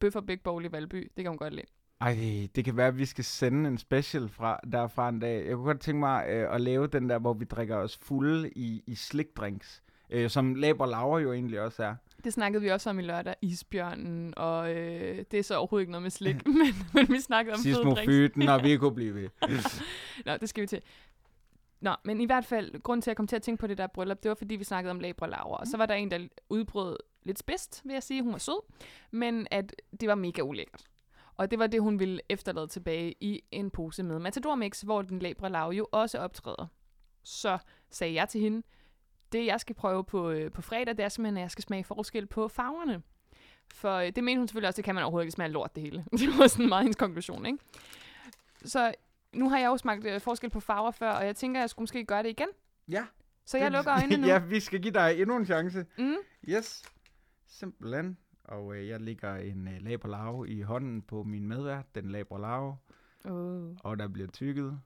[0.00, 1.10] Bøffer Big Bowl i Valby.
[1.16, 1.66] Det kan hun godt lide.
[2.00, 5.46] Ej, det kan være, at vi skal sende en special fra, derfra en dag.
[5.46, 8.50] Jeg kunne godt tænke mig øh, at lave den der, hvor vi drikker os fulde
[8.50, 9.82] i, i slikdrinks.
[10.10, 11.94] Øh, som Laber Laver jo egentlig også er.
[12.24, 13.34] Det snakkede vi også om i lørdag.
[13.42, 17.54] Isbjørnen, og øh, det er så overhovedet ikke noget med slik, men, men vi snakkede
[17.54, 17.60] om.
[17.60, 19.28] Sismofyten, og vi kunne blive ved.
[20.26, 20.80] Nå, det skal vi til.
[21.80, 23.78] Nå, men i hvert fald, grund til at jeg kom til at tænke på det
[23.78, 25.56] der bryllup, det var fordi, vi snakkede om labre laver.
[25.56, 28.22] Og så var der en, der udbrød lidt spidst, vil jeg sige.
[28.22, 28.62] Hun var sød,
[29.10, 30.84] men at det var mega ulækkert.
[31.36, 35.02] Og det var det, hun ville efterlade tilbage i en pose med Matador Mix, hvor
[35.02, 36.66] den labre lav jo også optræder.
[37.22, 37.58] Så
[37.90, 38.62] sagde jeg til hende,
[39.32, 41.84] det jeg skal prøve på, øh, på fredag, det er simpelthen, at jeg skal smage
[41.84, 43.02] forskel på farverne.
[43.74, 45.82] For øh, det mener hun selvfølgelig også, det kan man overhovedet ikke smage lort det
[45.82, 46.04] hele.
[46.18, 47.58] det var sådan meget hendes konklusion, ikke?
[48.64, 48.94] Så
[49.32, 51.70] nu har jeg jo smagt øh, forskel på farver før, og jeg tænker, at jeg
[51.70, 52.48] skulle måske gøre det igen.
[52.88, 53.04] Ja.
[53.46, 54.26] Så jeg lukker øjnene nu.
[54.26, 55.86] ja, vi skal give dig endnu en chance.
[55.98, 56.14] Mm.
[56.48, 56.82] Yes.
[57.54, 58.18] Simpelthen.
[58.44, 62.76] Og øh, jeg lægger en øh, laberlave i hånden på min medvært, den laberlave,
[63.24, 63.76] Oh.
[63.84, 64.80] og der bliver tykket.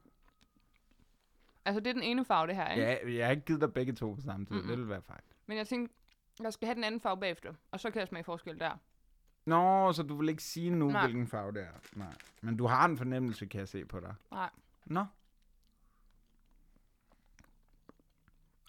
[1.65, 2.83] Altså, det er den ene farve, det her, ikke?
[2.83, 4.55] Ja, jeg har ikke givet dig begge to på samme tid.
[4.57, 4.69] Mm-mm.
[4.69, 5.21] Det vil være fejl.
[5.47, 5.95] Men jeg tænkte,
[6.41, 8.77] jeg skal have den anden farve bagefter, og så kan jeg smage forskel der.
[9.45, 11.03] Nå, så du vil ikke sige nu, Nej.
[11.07, 11.97] hvilken farve det er.
[11.99, 12.15] Nej.
[12.41, 14.15] Men du har en fornemmelse, kan jeg se på dig.
[14.31, 14.51] Nej.
[14.87, 15.05] Nå.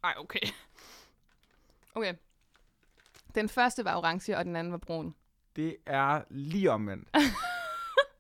[0.04, 0.40] Ej, okay.
[1.96, 2.14] Okay.
[3.36, 5.16] Den første var orange, og den anden var brun.
[5.56, 7.10] Det er lige omvendt.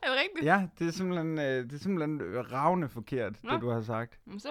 [0.03, 0.45] Er det rigtigt?
[0.45, 3.53] ja, det er simpelthen, øh, det er simpelthen ravne forkert, Nå.
[3.53, 4.19] det du har sagt.
[4.25, 4.49] Men så,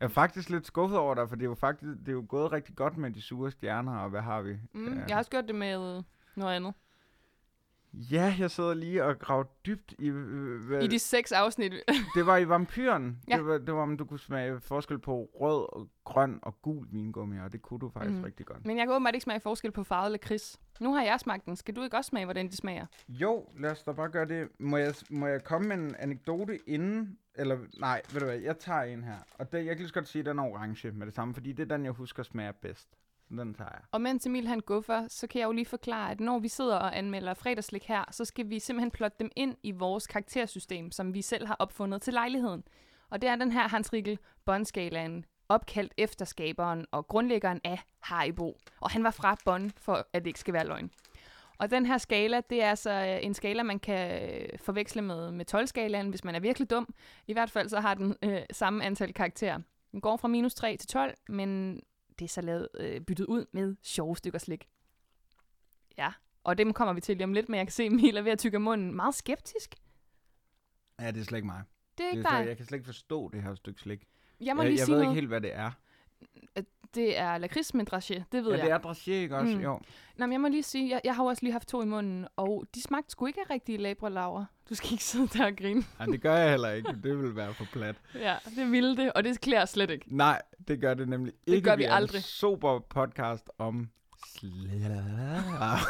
[0.00, 2.24] Jeg er faktisk lidt skuffet over dig, for det er jo faktisk det er jo
[2.28, 4.56] gået rigtig godt med de sure stjerner, og hvad har vi?
[4.74, 5.00] mm, Ja.
[5.08, 6.02] jeg har også gjort det med
[6.36, 6.74] noget andet.
[7.98, 10.08] Ja, jeg sidder lige og graver dybt i...
[10.08, 11.72] Øh, hvad, I de seks afsnit.
[12.16, 13.18] Det var i vampyren.
[13.28, 13.36] Ja.
[13.36, 16.86] Det, var, det var, om du kunne smage forskel på rød, og grøn og gul
[16.92, 18.24] vingummi, og det kunne du faktisk mm.
[18.24, 18.66] rigtig godt.
[18.66, 20.60] Men jeg kan åbenbart ikke smage forskel på farvet lakrids.
[20.80, 21.56] Nu har jeg smagt den.
[21.56, 22.86] Skal du ikke også smage, hvordan de smager?
[23.08, 24.48] Jo, lad os da bare gøre det.
[24.58, 27.18] Må jeg, må jeg komme med en anekdote inden?
[27.34, 29.18] Eller, nej, ved du hvad, jeg tager en her.
[29.34, 31.34] Og det, jeg kan lige så godt sige, at den er orange med det samme,
[31.34, 32.88] fordi det er den, jeg husker smager bedst.
[33.28, 33.80] Den tager jeg.
[33.92, 36.76] Og mens Emil han guffer, så kan jeg jo lige forklare, at når vi sidder
[36.76, 41.14] og anmelder fredagslik her, så skal vi simpelthen plotte dem ind i vores karaktersystem, som
[41.14, 42.62] vi selv har opfundet til lejligheden.
[43.10, 48.56] Og det er den her Hans Rikkel Bondskalaen, opkaldt efter skaberen og grundlæggeren af Haribo.
[48.80, 50.90] Og han var fra Bonn, for at det ikke skal være løgn.
[51.58, 55.30] Og den her skala, det er altså øh, en skala, man kan øh, forveksle med,
[55.30, 56.94] med 12-skalaen, hvis man er virkelig dum.
[57.26, 59.58] I hvert fald så har den øh, samme antal karakterer.
[59.92, 61.80] Den går fra minus 3 til 12, men
[62.18, 64.68] det er så lavet, øh, byttet ud med sjove stykker slik.
[65.98, 66.12] Ja,
[66.44, 68.22] og dem kommer vi til lige om lidt, men jeg kan se, at Emil er
[68.22, 69.74] ved at tykke munden meget skeptisk.
[71.00, 71.62] Ja, det er slet ikke mig.
[71.98, 72.48] Det er Det ikke er slet, dig.
[72.48, 74.06] jeg kan slet ikke forstå det her stykke slik.
[74.40, 75.12] Jeg må jeg lige jeg sige ved noget.
[75.12, 75.70] ikke helt, hvad det er.
[76.94, 78.66] Det er lakrids med dragé, det ved Ja, jeg.
[78.66, 79.56] det er dragé, ikke også?
[79.56, 79.62] Mm.
[79.62, 79.80] Jo.
[80.16, 81.86] Nå, men jeg må lige sige, jeg, jeg har jo også lige haft to i
[81.86, 84.44] munden, og de smagte sgu ikke af rigtige labralaver.
[84.70, 85.84] Du skal ikke sidde der og grine.
[85.98, 86.92] Nej, det gør jeg heller ikke.
[87.02, 87.96] Det vil være for plat.
[88.14, 90.04] Ja, det ville det, og det klæder slet ikke.
[90.16, 91.68] Nej, det gør det nemlig Det ikke.
[91.68, 92.22] gør vi en aldrig.
[92.24, 93.88] super podcast om
[94.36, 95.78] slaver.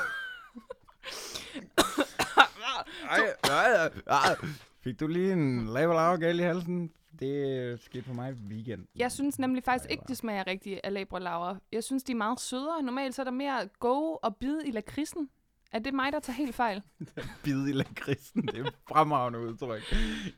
[3.11, 4.37] Ej, ej, ej.
[4.84, 6.90] Fik du lige en laver gal i halsen?
[7.20, 8.87] Det skete for mig weekend.
[8.96, 11.57] Jeg synes nemlig faktisk ikke, det smager rigtigt af labralaver.
[11.72, 12.83] Jeg synes, de er meget sødere.
[12.83, 15.28] Normalt så er der mere go og bid i lakridsen.
[15.72, 16.83] Er det mig, der tager helt fejl?
[17.44, 19.83] Bid i lakridsen, det er fremragende udtryk.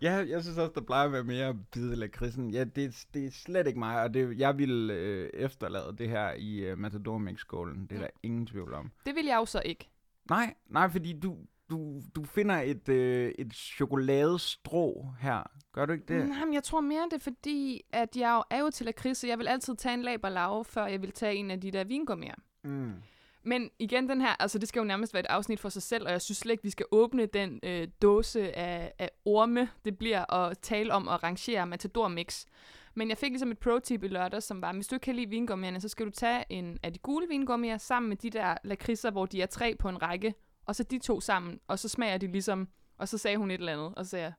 [0.02, 2.50] Ja, jeg synes også, der plejer at være mere bid i lakridsen.
[2.50, 6.32] Ja, det, det er slet ikke mig, og det, jeg vil øh, efterlade det her
[6.32, 7.86] i øh, Matador Mix-skålen.
[7.86, 8.92] Det er der ingen tvivl om.
[9.06, 9.88] Det vil jeg jo så ikke.
[10.30, 11.36] Nej, nej, fordi du,
[11.70, 15.42] du, du finder et, øh, et chokoladestrå her.
[15.72, 16.28] Gør du ikke det?
[16.28, 19.18] Nej, men jeg tror mere, det er fordi, at jeg jo er jo til lakrids,
[19.18, 21.84] så jeg vil altid tage en laberlave, før jeg vil tage en af de der
[21.84, 22.34] vingummier.
[22.64, 22.92] Mm.
[23.42, 26.06] Men igen, den her, altså det skal jo nærmest være et afsnit for sig selv,
[26.06, 29.98] og jeg synes slet ikke, vi skal åbne den øh, dåse af, af orme, det
[29.98, 32.44] bliver at tale om at rangere Matador Mix.
[32.94, 35.30] Men jeg fik ligesom et pro-tip i lørdag, som var, hvis du ikke kan lide
[35.30, 39.10] vingummierne, så skal du tage en af de gule vingummier sammen med de der lakridser,
[39.10, 40.34] hvor de er tre på en række,
[40.70, 43.58] og så de to sammen, og så smager de ligesom, og så sagde hun et
[43.58, 44.32] eller andet, og så sagde jeg,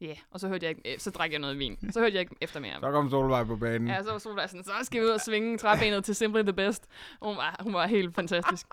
[0.00, 0.16] ja, yeah.
[0.30, 1.92] og så hørte jeg ikke, så drak jeg noget vin.
[1.92, 2.80] Så hørte jeg ikke efter mere.
[2.80, 3.88] Så kom Solvej på banen.
[3.88, 6.52] Ja, så var Solvej sådan, så skal vi ud og svinge træbenet til Simply the
[6.52, 6.86] Best.
[7.22, 8.66] Hun var, hun var helt fantastisk.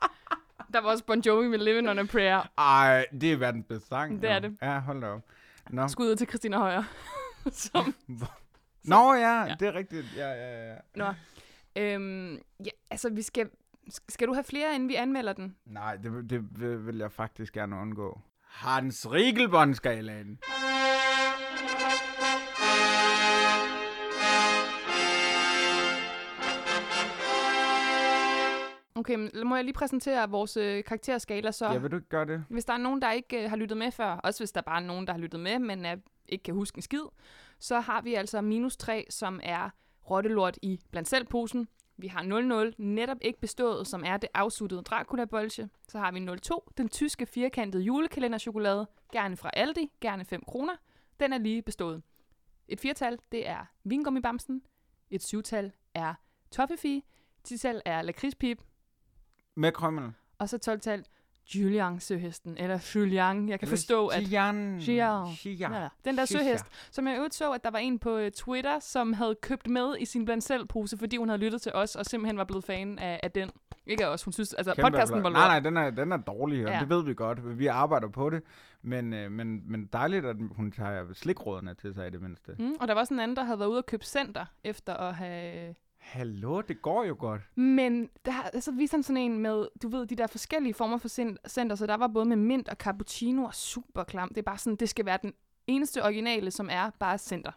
[0.73, 2.49] Der var også Bon Jovi med Living on a Prayer.
[2.57, 4.21] Ej, det er verdens bedste sang.
[4.21, 4.41] Det er jo.
[4.41, 4.57] det.
[4.61, 5.21] Ja, hold da op.
[5.69, 6.83] Nå, Skud ud til Christina Højer.
[7.51, 7.95] Som,
[8.83, 9.45] Nå ja, Ja.
[9.45, 10.05] ja, det er rigtigt.
[10.17, 10.75] Ja, ja, ja.
[10.95, 11.13] nå.
[11.75, 12.33] Øhm,
[12.65, 13.49] ja, altså, vi skal...
[14.09, 15.55] Skal du have flere, inden vi anmelder den?
[15.65, 18.21] Nej, det, det vil jeg faktisk gerne undgå.
[18.45, 20.39] Hans Riegelbåndskalaen.
[28.95, 31.65] Okay, men må jeg lige præsentere vores øh, karakterskala så?
[31.65, 32.43] Ja, vil du ikke gøre det?
[32.49, 34.81] Hvis der er nogen, der ikke øh, har lyttet med før, også hvis der bare
[34.81, 35.97] er nogen, der har lyttet med, men øh,
[36.29, 37.03] ikke kan huske en skid,
[37.59, 39.69] så har vi altså minus 3, som er
[40.09, 41.67] rottelort i blandt selv posen.
[42.01, 45.69] Vi har 0-0, netop ikke bestået, som er det afsuttede Dracula-bolsje.
[45.87, 50.73] Så har vi 0-2, den tyske firkantede julekalenderchokolade, gerne fra Aldi, gerne 5 kroner.
[51.19, 52.01] Den er lige bestået.
[52.67, 54.61] Et firtal, det er vingummibamsen.
[55.09, 56.13] Et syvtal er
[56.51, 57.05] toffefi.
[57.43, 58.61] Tital er lakridspip.
[59.55, 60.13] Med krømmel.
[60.37, 61.05] Og så 12-tal,
[61.55, 63.49] Julian søhesten, eller Julian.
[63.49, 64.23] Jeg kan forstå, at...
[64.23, 64.79] Xian.
[65.71, 68.79] Ja, den der søhest, som jeg øvrigt så, at der var en på øh, Twitter,
[68.79, 71.95] som havde købt med i sin blandt selv pose, fordi hun havde lyttet til os,
[71.95, 73.51] og simpelthen var blevet fan af, af den.
[73.85, 75.33] Ikke os, hun synes, altså Kæmpe podcasten var applaus.
[75.33, 75.73] Nej, lort.
[75.73, 76.79] nej, den er, den er dårlig, og Ja.
[76.79, 77.59] det ved vi godt.
[77.59, 78.43] Vi arbejder på det,
[78.81, 82.55] men, øh, men, men dejligt, at hun tager slikrådene til sig i det mindste.
[82.59, 84.93] Mm, og der var sådan en anden, der havde været ude og købe center, efter
[84.93, 85.75] at have...
[86.01, 87.41] Hallo, det går jo godt.
[87.55, 91.07] Men der, så viste han sådan en med, du ved, de der forskellige former for
[91.09, 94.29] cen- center, så der var både med mint og cappuccino og super klam.
[94.29, 95.33] Det er bare sådan, det skal være den
[95.67, 97.51] eneste originale, som er bare center.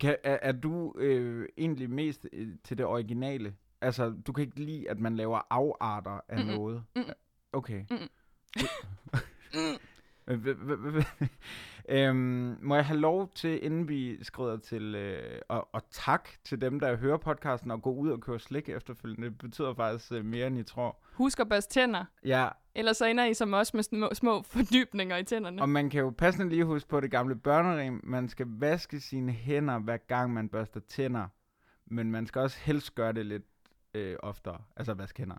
[0.00, 3.54] Kan, er, er du øh, egentlig mest øh, til det originale?
[3.80, 6.54] Altså, du kan ikke lide, at man laver afarter af Mm-mm.
[6.56, 6.82] noget?
[6.96, 7.12] Mm-mm.
[7.52, 7.84] Okay.
[7.90, 8.08] Mm-mm.
[11.88, 16.28] Øh, øhm, må jeg have lov til, inden vi skrider til, øh, og, og tak
[16.44, 19.28] til dem, der hører podcasten, og gå ud og købe slik efterfølgende.
[19.28, 20.96] Det betyder faktisk øh, mere, end I tror.
[21.12, 25.16] Husk at børste tænder, Ja, ellers så ender I som os med små, små fordybninger
[25.16, 25.62] i tænderne.
[25.62, 28.00] og man kan jo passende lige huske på det gamle børnerim.
[28.04, 31.26] Man skal vaske sine hænder, hver gang man børster tænder.
[31.86, 33.44] Men man skal også helst gøre det lidt
[33.94, 34.58] øh, oftere.
[34.76, 35.36] Altså vaske hænder.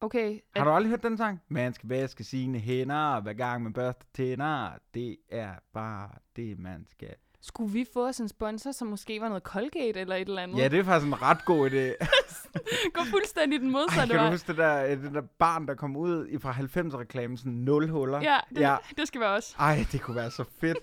[0.00, 1.40] Okay, Har du aldrig hørt den sang?
[1.48, 4.70] Man skal vaske sine hænder, hver gang man børster tænder.
[4.94, 7.14] Det er bare det, man skal.
[7.40, 10.58] skulle vi få os en sponsor, som måske var noget Colgate eller et eller andet?
[10.58, 12.06] Ja, det er faktisk en ret god idé.
[12.94, 14.30] Gå fuldstændig den modsatte kan du vej.
[14.30, 17.88] huske det der, øh, det der barn, der kom ud i fra 90'er-reklamen, sådan nul
[17.88, 18.20] huller?
[18.20, 18.76] Ja, det, Ja.
[18.96, 19.54] det skal være os.
[19.58, 20.78] Ej, det kunne være så fedt.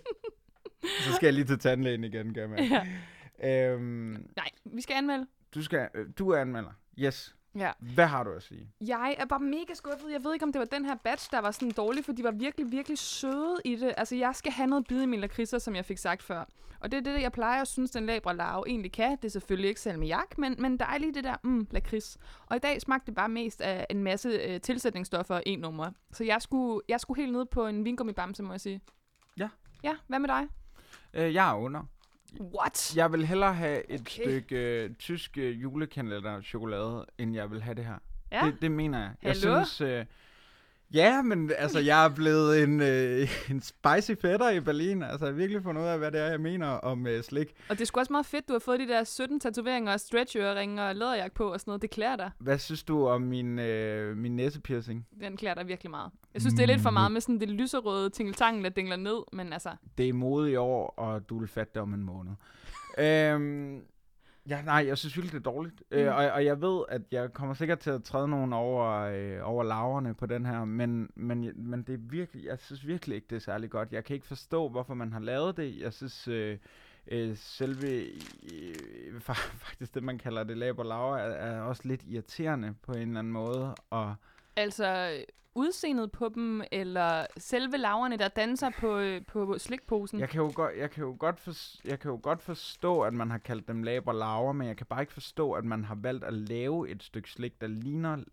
[0.84, 2.64] så skal jeg lige til tandlægen igen, kan mærke.
[3.42, 3.72] Ja.
[3.72, 5.28] Øhm, Nej, vi skal anmelde.
[5.56, 6.72] du, skal, øh, du er anmelder.
[7.00, 7.36] Yes.
[7.56, 7.72] Ja.
[7.80, 8.72] Hvad har du at sige?
[8.82, 10.12] Jeg er bare mega skuffet.
[10.12, 12.24] Jeg ved ikke, om det var den her batch, der var sådan dårlig, for de
[12.24, 13.94] var virkelig, virkelig søde i det.
[13.98, 16.46] Altså, jeg skal have noget bid i mine lakridser, som jeg fik sagt før.
[16.80, 19.12] Og det er det, jeg plejer at synes, den labre larve egentlig kan.
[19.12, 22.18] Det er selvfølgelig ikke salmiak, men, men dejligt det der mm, lakrids.
[22.46, 25.92] Og i dag smagte det bare mest af en masse øh, tilsætningsstoffer og en nummer.
[26.12, 28.82] Så jeg skulle, jeg skulle helt ned på en vingummibamse, må jeg sige.
[29.38, 29.50] Ja.
[29.84, 30.48] Ja, hvad med dig?
[31.14, 31.84] Øh, jeg er under.
[32.42, 32.96] What?
[32.96, 34.24] Jeg vil hellere have et Okay.
[34.24, 37.98] stykke øh, tysk øh, julekalender chokolade, end jeg vil have det her.
[38.32, 39.12] Ja, Det, det mener jeg.
[39.24, 39.64] Jeg Hallo?
[39.66, 39.82] synes...
[39.82, 40.06] Øh,
[40.94, 45.04] ja, men altså, jeg er blevet en, øh, en spicy fætter i Berlin.
[45.04, 47.54] Altså, jeg har virkelig fundet ud af, hvad det er, jeg mener om øh, slik.
[47.70, 50.00] og det er sgu også meget fedt, du har fået de der 17 tatoveringer og
[50.00, 51.82] stretchøringer og læderjakke på og sådan noget.
[51.82, 52.32] Det klæder dig.
[52.40, 55.08] Hvad synes du om min, øh, min næsepiercing?
[55.20, 56.12] Den klæder dig virkelig meget.
[56.34, 59.24] Jeg synes, det er lidt for meget med sådan det lyserøde tingeltangen, der dingler ned,
[59.34, 62.32] men altså, Det er mode i år, og du vil fatte det om en måned.
[63.00, 63.82] øhm,
[64.50, 65.84] ja, nej, jeg synes virkelig, det er dårligt.
[65.92, 65.98] Mm.
[65.98, 66.04] Mm.
[66.04, 69.40] Øh, og, og jeg ved, at jeg kommer sikkert til at træde nogen over, øh,
[69.50, 73.28] over laverne på den her, men, men, men det er virkelig, jeg synes virkelig ikke,
[73.30, 73.92] det er særlig godt.
[73.92, 75.80] Jeg kan ikke forstå, hvorfor man har lavet det.
[75.80, 76.58] Jeg synes, øh,
[77.08, 77.88] øh, selve,
[78.54, 82.92] øh, fa- faktisk det, man kalder det laber laver, er, er også lidt irriterende på
[82.92, 83.76] en eller anden måde.
[83.90, 84.16] Og
[84.56, 85.18] altså
[85.56, 90.20] udseendet på dem, eller selve laverne, der danser på, øh, på slikposen.
[90.20, 91.52] Jeg kan jo godt, jeg kan jo godt, for,
[91.88, 94.86] jeg kan jo godt forstå, at man har kaldt dem laber laver, men jeg kan
[94.86, 98.24] bare ikke forstå, at man har valgt at lave et stykke slik, der ligner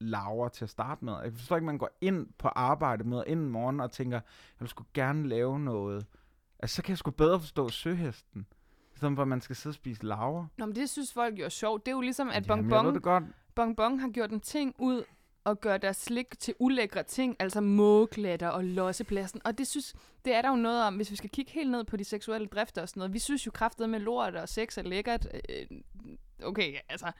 [0.00, 1.14] laver til at starte med.
[1.22, 4.16] Jeg forstår ikke, at man går ind på arbejde med ind en morgen og tænker,
[4.16, 6.06] jeg vil sgu gerne lave noget.
[6.58, 8.46] Altså, så kan jeg sgu bedre forstå søhesten.
[8.94, 10.46] I stedet for, at man skal sidde og spise laver.
[10.58, 11.86] Nå, men det synes folk jo er sjovt.
[11.86, 13.24] Det er jo ligesom, at Jamen, ved Bonbon, det godt.
[13.54, 15.04] Bonbon har gjort en ting ud
[15.46, 19.40] og gør deres slik til ulækre ting, altså mågeklatter og lossepladsen.
[19.44, 21.84] Og det synes, det er der jo noget om, hvis vi skal kigge helt ned
[21.84, 23.12] på de seksuelle drifter og sådan noget.
[23.14, 25.26] Vi synes jo kraftet med lort og sex er lækkert.
[25.48, 25.66] Øh,
[26.44, 27.12] Okay, altså...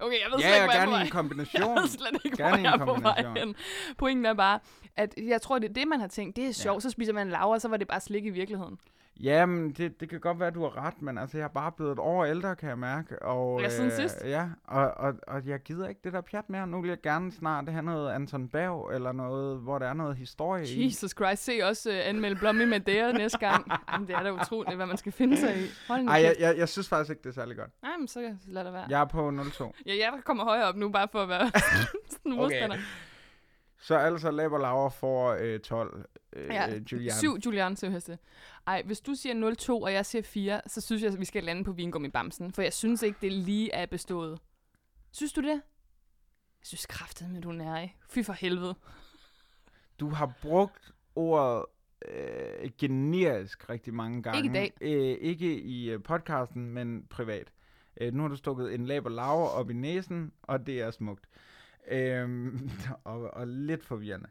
[0.00, 1.02] Okay, jeg ved Ja, slet ikke, jeg jeg er gerne vej.
[1.04, 1.62] en kombination.
[1.62, 3.48] Jeg ved slet ikke, Gerne hvor jeg en er på vej kombination.
[3.48, 3.54] hen.
[3.98, 4.60] Pointen er bare,
[4.96, 6.36] at jeg tror, det er det, man har tænkt.
[6.36, 8.78] Det er sjovt, så spiser man laver, og så var det bare slik i virkeligheden.
[9.20, 11.72] Jamen, det, det kan godt være, at du har ret, men altså, jeg er bare
[11.72, 13.22] blevet et år ældre, kan jeg mærke.
[13.22, 14.22] Og, Ja, siden sidst.
[14.24, 16.66] Ja, og, og, og jeg gider ikke det der pjat mere.
[16.66, 20.16] Nu vil jeg gerne snart have noget Anton Berg, eller noget, hvor der er noget
[20.16, 20.84] historie i.
[20.84, 23.70] Jesus Christ, se også uh, anmelde Blommy med det næste gang.
[23.92, 25.66] Jamen, det er da utroligt, hvad man skal finde sig i.
[25.88, 27.70] Hold Ej, jeg, jeg, jeg synes faktisk ikke, det er særlig godt.
[27.82, 28.84] Nej, men så lad det være.
[28.88, 29.74] Jeg er på 02.
[29.86, 31.50] Ja, jeg kommer højere op nu, bare for at være
[32.10, 32.76] sådan en modstander.
[33.80, 36.04] Så altså, Laber Lauer får øh, 12.
[36.32, 37.14] Øh, Ja, øh, Julian.
[37.14, 38.18] Syv Julian Søheste.
[38.68, 41.44] Ej, hvis du siger 02, og jeg siger 4, så synes jeg, at vi skal
[41.44, 42.52] lande på vingummi bamsen.
[42.52, 44.38] For jeg synes ikke, det lige er bestået.
[45.10, 45.62] Synes du det?
[46.60, 48.74] Jeg synes kraftet med, du er nær Fy for helvede.
[50.00, 51.64] Du har brugt ordet
[52.08, 54.38] øh, generisk rigtig mange gange.
[54.38, 54.72] Ikke i dag.
[54.80, 57.52] Øh, ikke i øh, podcasten, men privat.
[58.00, 61.24] Øh, nu har du stukket en laber laver op i næsen, og det er smukt.
[61.90, 62.70] Øhm,
[63.04, 64.28] og, og lidt forvirrende.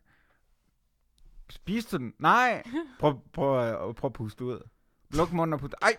[1.58, 2.14] Spiste du den?
[2.20, 2.64] Nej!
[3.00, 4.60] Prøv, prøv, øh, prøv at puste ud.
[5.14, 5.76] Luk munden og puste.
[5.82, 5.98] Ej!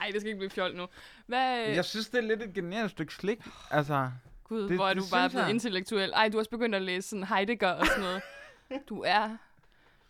[0.00, 0.86] Ej, det skal ikke blive fjol nu.
[1.26, 3.38] Hvad, Jeg synes, det er lidt et generisk stykke slik.
[3.70, 4.10] Altså,
[4.44, 5.54] Gud, det- det, hvor er det du bare synes blevet jeg.
[5.54, 6.10] intellektuel.
[6.12, 8.22] Ej, du har også begyndt at læse sådan Heidegger og sådan noget.
[8.88, 9.36] Du er...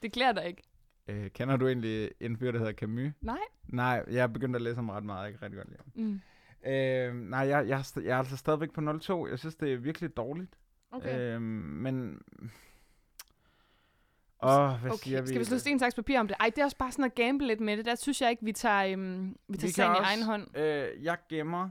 [0.02, 0.62] Det klæder dig ikke.
[1.08, 3.12] øh, kender du egentlig en fyr, der hedder Camus?
[3.20, 3.38] Nej.
[3.68, 5.24] Nej, jeg er begyndt at læse ham ret meget.
[5.24, 6.04] Jeg kan rigtig godt lide ham.
[6.04, 6.20] Mm.
[6.70, 9.30] Øh, nej, jeg, jeg, er st- jeg er altså stadigvæk på 0-2.
[9.30, 10.50] Jeg synes, det er virkelig dårligt.
[10.92, 11.34] Okay.
[11.34, 12.20] Øh, men...
[14.42, 14.98] Åh, hvad okay.
[15.02, 15.26] siger vi?
[15.28, 16.36] Skal vi slå sten, saks, papir om det?
[16.40, 17.84] Ej, det er også bare sådan at gamble lidt med det.
[17.84, 20.30] Der synes jeg ikke, vi tager, øhm, vi tager Vi sagen kan i egen også-
[20.30, 20.56] hånd.
[20.56, 21.68] Øh, jeg gemmer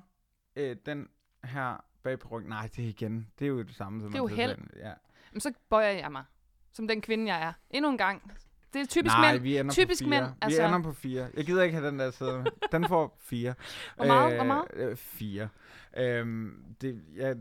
[0.56, 1.08] øh, den
[1.44, 2.50] her bag på ryggen.
[2.50, 3.28] Nej, det er igen.
[3.40, 4.58] Det er jo det samme som Det er jo held.
[4.78, 4.92] Ja.
[5.32, 6.24] Men så bøjer jeg mig,
[6.72, 7.54] som den kvinde, jeg er.
[7.70, 8.32] Endnu en gang.
[8.74, 9.44] Det er typisk Nej, mænd.
[9.44, 10.22] vi ender Typisk på fire.
[10.22, 10.66] mænd, Vi altså.
[10.68, 11.28] ender på fire.
[11.34, 12.46] Jeg gider ikke have den der side.
[12.72, 13.54] Den får fire.
[13.96, 14.36] Hvor meget?
[14.36, 14.66] Hvor meget?
[14.74, 15.50] Øh, fire.
[15.98, 17.34] Øhm, det, ja,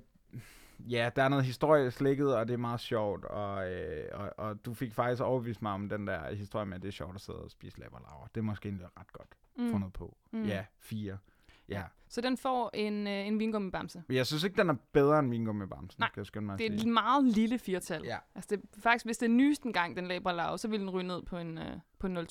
[0.91, 3.25] ja, der er noget historie slikket, og det er meget sjovt.
[3.25, 6.83] Og, øh, og, og du fik faktisk overbevist mig om den der historie med, at
[6.83, 8.27] det er sjovt at sidde og spise laberlaver.
[8.35, 9.71] Det er måske egentlig ret godt Mm.
[9.71, 10.17] fundet på.
[10.31, 10.45] Mm.
[10.45, 11.19] Ja, fire.
[11.69, 11.83] Ja.
[12.09, 14.03] Så den får en, øh, en vingummibamse.
[14.09, 16.01] Jeg synes ikke, den er bedre end vingummi bamsen.
[16.01, 18.03] Nej, kan jeg mig Det er et meget lille firtal.
[18.05, 18.19] Ja.
[18.35, 21.07] Altså det, faktisk, hvis det er nyeste gang, den laber lav, så vil den ryge
[21.07, 22.27] ned på en, øh, på en 0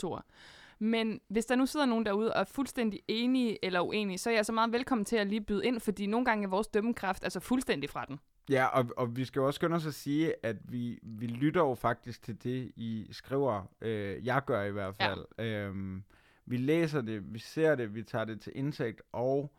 [0.80, 4.34] Men hvis der nu sidder nogen derude og er fuldstændig enige eller uenige, så er
[4.34, 7.24] jeg så meget velkommen til at lige byde ind, fordi nogle gange er vores dømmekraft
[7.24, 8.20] altså fuldstændig fra den.
[8.50, 11.62] Ja, og, og vi skal jo også skynde os at sige, at vi, vi lytter
[11.62, 13.72] jo faktisk til det, I skriver.
[13.82, 15.08] Øh, jeg gør i hvert Ja.
[15.14, 15.26] fald.
[15.40, 16.04] Øhm,
[16.46, 19.54] vi læser det, vi ser det, vi tager det til indsigt, og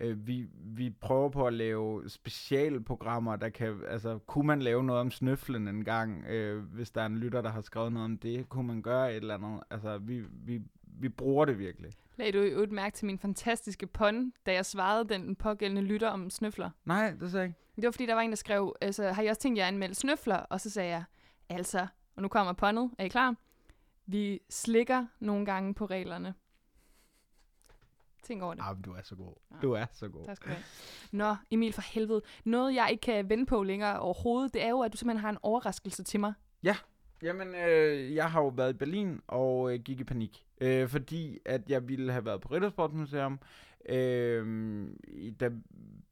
[0.00, 5.00] øh, vi, vi prøver på at lave specialprogrammer, der kan, altså, kunne man lave noget
[5.00, 8.18] om snøflen en gang, øh, hvis der er en lytter, der har skrevet noget om
[8.18, 10.62] det, kunne man gøre et eller andet, altså, vi, vi,
[11.00, 11.90] vi bruger det virkelig.
[12.16, 16.08] Lagde du i øvrigt mærke til min fantastiske pun, da jeg svarede den pågældende lytter
[16.08, 16.70] om snøfler?
[16.84, 17.60] Nej, det sagde jeg ikke.
[17.76, 19.68] Det var fordi, der var en, der skrev, altså, har I også tænkt jer at
[19.68, 20.36] anmelde snøfler?
[20.36, 21.04] Og så sagde jeg,
[21.48, 21.86] altså,
[22.16, 23.34] og nu kommer pundet, er I klar?
[24.06, 26.34] Vi slikker nogle gange på reglerne.
[28.22, 28.62] Tænk over det.
[28.62, 29.32] Ah, men du er så god.
[29.50, 29.56] Ja.
[29.62, 30.24] Du er så god.
[30.24, 30.64] Tak skal du have.
[31.12, 32.22] Nå, Emil, for helvede.
[32.44, 35.30] Noget, jeg ikke kan vende på længere overhovedet, det er jo, at du simpelthen har
[35.30, 36.32] en overraskelse til mig.
[37.22, 40.46] Jamen, øh, jeg har jo været i Berlin og øh, gik i panik.
[40.60, 43.40] Øh, fordi at jeg ville have været på Rittersportsmuseum.
[43.88, 44.88] Øh,
[45.40, 45.50] da,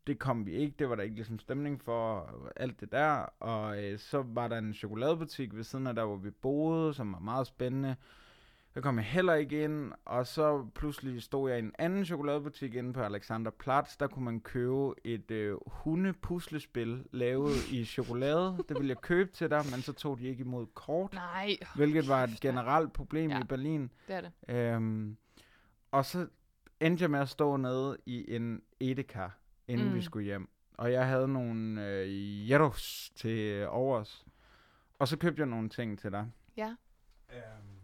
[0.07, 0.75] det kom vi ikke.
[0.79, 3.15] Det var der ikke ligesom stemning for alt det der.
[3.41, 7.13] Og øh, så var der en chokoladebutik ved siden af der, hvor vi boede, som
[7.13, 7.97] var meget spændende.
[8.75, 12.75] Der kom jeg heller ikke ind, og så pludselig stod jeg i en anden chokoladebutik
[12.75, 13.97] inde på Alexanderplatz.
[13.97, 18.57] Der kunne man købe et øh, hundepuslespil lavet i chokolade.
[18.69, 21.15] Det ville jeg købe til dig, men så tog de ikke imod kort.
[21.15, 23.41] Nej, Hvilket var et generelt problem ja.
[23.41, 23.91] i Berlin.
[24.09, 24.57] det er det.
[24.57, 25.17] Øhm,
[25.91, 26.27] og så
[26.87, 29.29] endte jeg med at stå nede i en Edeka,
[29.68, 29.94] inden mm.
[29.94, 30.49] vi skulle hjem.
[30.75, 32.09] Og jeg havde nogle øh,
[32.49, 34.27] gyros til overs.
[34.99, 36.31] Og så købte jeg nogle ting til dig.
[36.57, 36.75] Ja.
[37.33, 37.75] Øhm,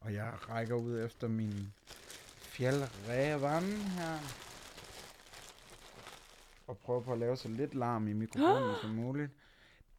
[0.00, 1.72] og jeg rækker ud efter min
[2.38, 4.18] fjeldrævand her.
[6.66, 9.32] Og prøver på at lave så lidt larm i mikrofonen som muligt.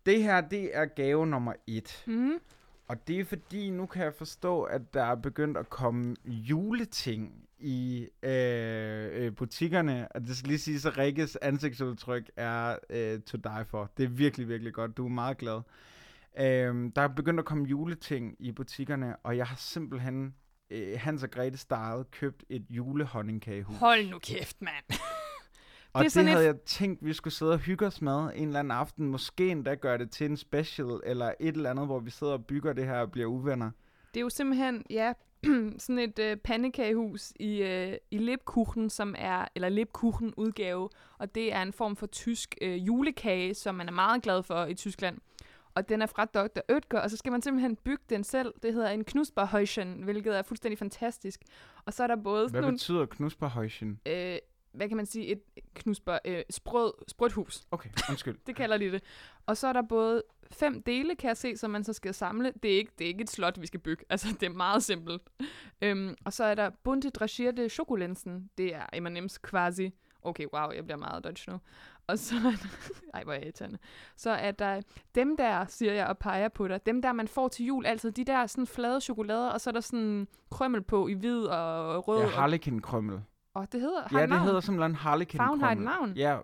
[0.06, 2.04] Det her, det er gave nummer et.
[2.08, 2.40] Mm.
[2.88, 7.45] Og det er fordi, nu kan jeg forstå, at der er begyndt at komme juleting
[7.60, 10.08] i øh, øh, butikkerne.
[10.12, 13.92] Og det skal lige sige, så Rikkes ansigtsudtryk er øh, to die for.
[13.98, 14.98] Det er virkelig, virkelig godt.
[14.98, 15.62] Du er meget glad.
[16.40, 20.36] Øh, der er begyndt at komme juleting i butikkerne, og jeg har simpelthen
[20.70, 23.78] øh, Hans og Grete Style købt et julehonningkagehus.
[23.78, 24.86] Hold nu kæft, mand.
[25.94, 28.30] Og Det det, det et- havde jeg tænkt, vi skulle sidde og hygge os med
[28.36, 29.08] en eller anden aften.
[29.08, 32.46] Måske endda gøre det til en special, eller et eller andet, hvor vi sidder og
[32.46, 33.72] bygger det her og bliver uvenner.
[34.14, 35.14] Det er jo simpelthen, ja,
[35.78, 41.54] sådan et øh, pandekagehus i, øh, i Lebkuchen, som er, eller Lebkuchen udgave, og det
[41.54, 45.18] er en form for tysk øh, julekage, som man er meget glad for i Tyskland.
[45.76, 46.60] Og den er fra Dr.
[46.70, 48.54] Oetker, og så skal man simpelthen bygge den selv.
[48.64, 51.42] Det hedder en Knusperhäuschen, hvilket er fuldstændig fantastisk.
[51.86, 54.00] Og så er der både Hvad nogle, betyder knusperhøjsen?
[54.06, 54.38] øh,
[54.74, 55.42] hvad kan man sige, et
[55.74, 57.64] knusper, øh, sprød, sprødt hus.
[57.72, 58.38] Okay, undskyld.
[58.48, 59.04] Det kalder de det.
[59.46, 62.54] Og så er der både fem dele, kan jeg se, som man så skal samle.
[62.64, 64.06] Det er ikke, det er ikke et slot, vi skal bygge.
[64.10, 65.22] Altså, det er meget simpelt.
[65.82, 68.50] Øhm, og så er der bunte dragerte chokolensen.
[68.58, 69.92] Det er M&M's quasi.
[70.22, 71.60] Okay, wow, jeg bliver meget dodge nu.
[72.08, 72.68] Og så er der,
[73.14, 73.78] ej, hvor er.
[74.18, 74.82] Så er der
[75.16, 78.12] dem der, siger jeg og peger på dig, dem der, man får til jul altid,
[78.12, 82.08] de der sådan flade chokolader, og så er der sådan krømmel på i hvid og
[82.08, 82.20] rød.
[82.20, 83.22] Ja, og, Harlequin-krømmel.
[83.54, 84.46] og det hedder, har Ja, et det navn.
[84.46, 85.60] hedder simpelthen Harlequin-krømmel.
[85.60, 86.14] Farven har et navn?
[86.18, 86.38] Ja,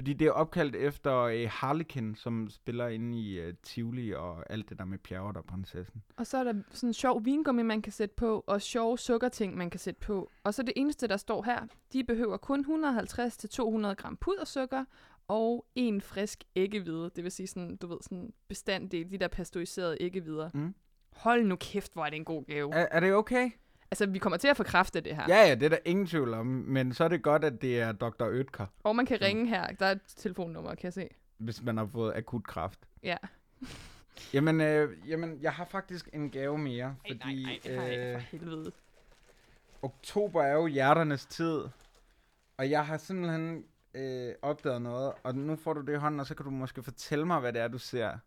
[0.00, 4.68] fordi det er opkaldt efter uh, Harlequin, som spiller inde i uh, Tivoli og alt
[4.68, 6.02] det der med Pjerrot og prinsessen.
[6.16, 9.56] Og så er der sådan en sjov vingummi, man kan sætte på, og sjove sukkerting,
[9.56, 10.30] man kan sætte på.
[10.44, 12.64] Og så det eneste, der står her, de behøver kun
[13.88, 14.84] 150-200 gram pudersukker
[15.28, 17.10] og en frisk æggehvide.
[17.16, 20.50] Det vil sige sådan, du ved, sådan bestanddel, de der pasteuriserede æggehvider.
[20.54, 20.74] Mm.
[21.12, 22.74] Hold nu kæft, hvor er det en god gave.
[22.74, 23.50] Er, er det okay?
[23.90, 25.24] Altså, vi kommer til at forkræfte det her.
[25.28, 27.80] Ja, ja, det er der ingen tvivl om, men så er det godt, at det
[27.80, 28.22] er Dr.
[28.24, 29.66] Oetker, Og man kan ringe her.
[29.66, 31.08] Der er et telefonnummer, kan jeg se.
[31.38, 32.78] hvis man har fået akut kræft.
[33.02, 33.16] Ja.
[34.34, 37.82] Jamen, øh, jamen, jeg har faktisk en gave mere, Ej, fordi nej, nej, det har
[37.82, 38.72] jeg ikke øh, for helvede.
[39.82, 41.60] oktober er jo hjerternes tid,
[42.56, 43.64] Og jeg har simpelthen
[43.94, 46.82] øh, opdaget noget, og nu får du det i hånden, og så kan du måske
[46.82, 48.08] fortælle mig, hvad det er, du ser.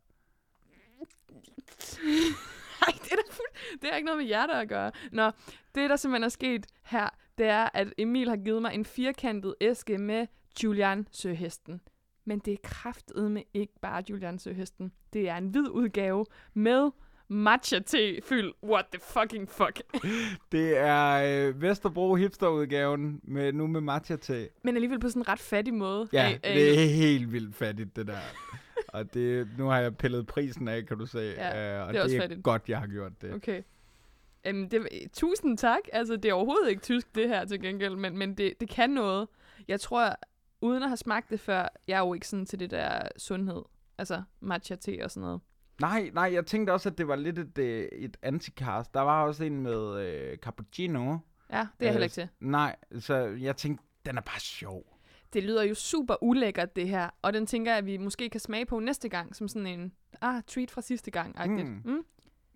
[2.81, 3.22] Nej, det er.
[3.81, 4.91] det er ikke noget med hjertet at gøre.
[5.11, 5.31] Nå,
[5.75, 9.55] det der simpelthen er sket her, det er, at Emil har givet mig en firkantet
[9.61, 10.27] æske med
[10.63, 11.81] Julian Søhesten.
[12.25, 14.91] Men det er kraftedme ikke bare Julian Søhesten.
[15.13, 16.91] Det er en hvid udgave med
[17.27, 18.53] matcha te fyld.
[18.63, 19.81] What the fucking fuck.
[20.51, 24.49] Det er øh, Vesterbro hipsterudgaven med, nu med matcha te.
[24.63, 26.09] Men alligevel på sådan en ret fattig måde.
[26.13, 28.17] Ja, af- det er helt vildt fattigt, det der.
[28.93, 31.19] Og det, nu har jeg pillet prisen af, kan du se.
[31.19, 32.43] Ja, øh, og det er det er fattigt.
[32.43, 33.33] godt, jeg har gjort det.
[33.33, 33.61] Okay.
[34.49, 35.79] Um, det, tusind tak.
[35.93, 38.89] Altså, det er overhovedet ikke tysk, det her til gengæld, men, men det, det kan
[38.89, 39.27] noget.
[39.67, 40.15] Jeg tror,
[40.61, 43.61] uden at have smagt det før, jeg er jo ikke sådan til det der sundhed.
[43.97, 45.41] Altså, matcha te og sådan noget.
[45.81, 48.93] Nej, nej, jeg tænkte også, at det var lidt et, øh, et antikast.
[48.93, 51.17] Der var også en med øh, cappuccino.
[51.51, 52.27] Ja, det er jeg heller ikke til.
[52.39, 54.92] Nej, så jeg tænkte, den er bare sjov.
[55.33, 57.09] Det lyder jo super ulækkert, det her.
[57.21, 59.93] Og den tænker jeg, at vi måske kan smage på næste gang, som sådan en
[60.21, 61.35] ah, treat fra sidste gang.
[61.45, 61.53] Mm.
[61.53, 61.81] Mm.
[61.85, 62.05] Mm?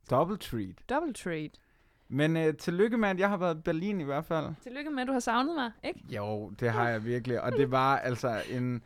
[0.10, 0.76] Double treat.
[0.90, 1.52] Double treat.
[2.10, 4.46] Men øh, tillykke med, at jeg har været i Berlin i hvert fald.
[4.64, 6.00] Tillykke med, at du har savnet mig, ikke?
[6.10, 7.42] Jo, det har jeg virkelig.
[7.42, 8.84] Og det var altså en...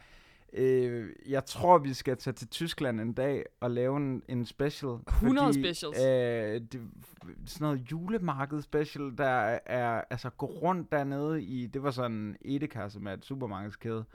[0.53, 4.91] Øh, jeg tror, vi skal tage til Tyskland en dag og lave en, en special.
[5.07, 5.99] 100 specials.
[5.99, 6.81] Øh, det,
[7.45, 10.03] sådan noget julemarked special, der er...
[10.09, 11.67] Altså, gå rundt dernede i...
[11.67, 14.05] Det var sådan en som er et supermarkedskæde.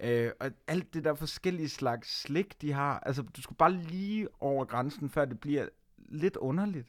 [0.00, 2.98] Øh, og alt det der forskellige slags slik, de har.
[2.98, 5.68] Altså, du skulle bare lige over grænsen, før det bliver
[5.98, 6.88] lidt underligt.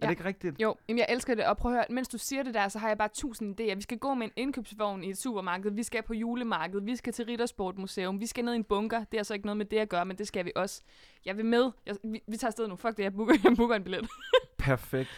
[0.00, 0.06] Er Ja.
[0.06, 0.60] det ikke rigtigt?
[0.62, 1.44] Jo, jamen jeg elsker det.
[1.46, 3.74] Og prøv at høre, mens du siger det der, så har jeg bare tusind idéer.
[3.74, 5.70] Vi skal gå med en indkøbsvogn i et supermarked.
[5.70, 6.80] Vi skal på julemarked.
[6.80, 8.20] Vi skal til Rittersportmuseum.
[8.20, 8.98] Vi skal ned i en bunker.
[8.98, 10.82] Det er altså ikke noget med det at gøre, men det skal vi også.
[11.26, 11.70] Jeg vil med.
[11.86, 12.76] Jeg, vi, vi tager afsted nu.
[12.76, 14.08] Fuck det, jeg booker, jeg booker en billet.
[14.58, 15.10] Perfekt.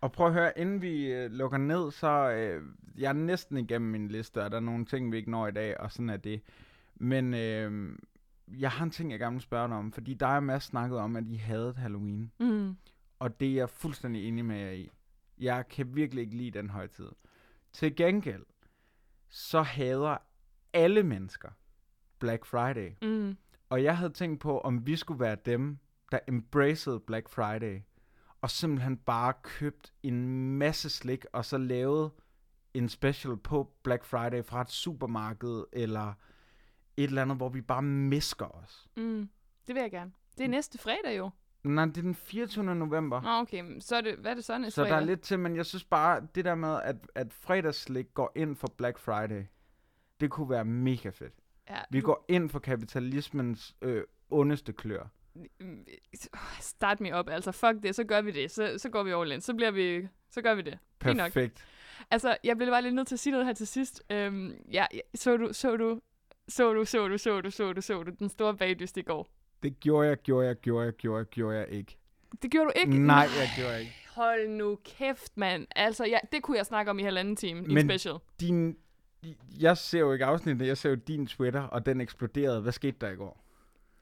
[0.00, 2.62] Og prøv at høre, inden vi øh, lukker ned, så øh,
[2.98, 5.52] jeg er næsten igennem min liste, og der er nogle ting, vi ikke når i
[5.52, 6.40] dag, og sådan er det.
[6.94, 7.88] Men øh,
[8.58, 10.98] jeg har en ting, jeg gerne vil spørge dig om, fordi der er masser snakket
[10.98, 12.32] om, at I havde Halloween.
[12.40, 12.76] Mm.
[13.18, 14.90] Og det er jeg fuldstændig enig med jer i.
[15.38, 17.08] Jeg kan virkelig ikke lide den højtid.
[17.72, 18.44] Til gengæld,
[19.28, 20.16] så hader
[20.72, 21.48] alle mennesker
[22.18, 22.90] Black Friday.
[23.02, 23.36] Mm.
[23.68, 25.78] Og jeg havde tænkt på, om vi skulle være dem,
[26.12, 27.80] der embraced Black Friday,
[28.40, 30.26] og simpelthen bare købt en
[30.58, 32.10] masse slik, og så lavet
[32.74, 36.14] en special på Black Friday fra et supermarked, eller
[36.96, 38.88] et eller andet, hvor vi bare misker os.
[38.96, 39.28] Mm.
[39.66, 40.12] Det vil jeg gerne.
[40.38, 41.30] Det er næste fredag jo.
[41.74, 42.74] Nej, det er den 24.
[42.74, 43.20] november.
[43.20, 43.80] Nå, okay.
[43.80, 45.66] Så er det, hvad er det så næste Så der er lidt til, men jeg
[45.66, 49.44] synes bare, det der med, at, at fredagsslik går ind for Black Friday,
[50.20, 51.32] det kunne være mega fedt.
[51.70, 55.06] Ja, Vi du- går ind for kapitalismens øh, ondeste klør.
[56.60, 58.50] Start me op, altså fuck det, så gør vi det.
[58.50, 59.40] Så, så går vi all in.
[59.40, 60.78] Så bliver vi, så gør vi det.
[61.02, 61.24] Fint nok.
[61.32, 61.64] Perfekt.
[62.10, 64.02] Altså, jeg blev bare lidt nødt til at sige noget her til sidst.
[64.10, 66.00] Øhm, ja, ja, så du, så du,
[66.48, 69.28] så du, så du, så du, så du, så du den store bagdyst i går.
[69.66, 71.96] Det gjorde jeg, gjorde jeg, gjorde jeg, gjorde jeg, gjorde jeg ikke.
[72.42, 72.98] Det gjorde du ikke?
[72.98, 73.92] Nej, jeg gjorde ikke.
[74.14, 75.66] Hold nu kæft, mand.
[75.76, 78.14] Altså, ja, det kunne jeg snakke om i halvanden time i en Men- special.
[78.40, 78.76] Din,
[79.60, 82.60] jeg ser jo ikke afsnittet, jeg ser jo din Twitter, og den eksploderede.
[82.60, 83.42] Hvad skete der i går?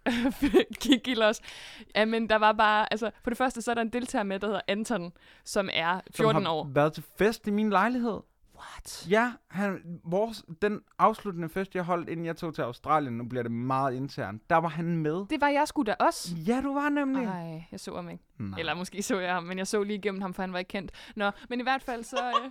[0.82, 1.40] Gik i los.
[1.96, 4.38] Ja, men der var bare, altså, for det første, så er der en deltager med,
[4.40, 5.12] der hedder Anton,
[5.44, 6.70] som er 14 som har år.
[6.74, 8.20] været til fest i min lejlighed.
[8.64, 9.06] What?
[9.10, 13.42] Ja, han, vores, den afsluttende fest, jeg holdt, inden jeg tog til Australien, nu bliver
[13.42, 15.26] det meget internt, der var han med.
[15.30, 16.34] Det var jeg sgu da også.
[16.46, 17.24] Ja, du var nemlig.
[17.24, 18.24] Nej, jeg så ham ikke.
[18.38, 18.58] Nej.
[18.58, 20.68] Eller måske så jeg ham, men jeg så lige igennem ham, for han var ikke
[20.68, 20.92] kendt.
[21.16, 22.16] Nå, men i hvert fald så...
[22.16, 22.50] Øh,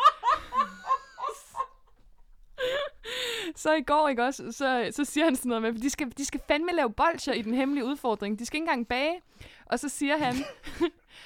[3.55, 6.25] så i går, ikke også, så, så siger han sådan noget med, de skal, de
[6.25, 8.39] skal fandme lave bolcher i den hemmelige udfordring.
[8.39, 9.21] De skal ikke engang bage.
[9.65, 10.35] Og så siger han,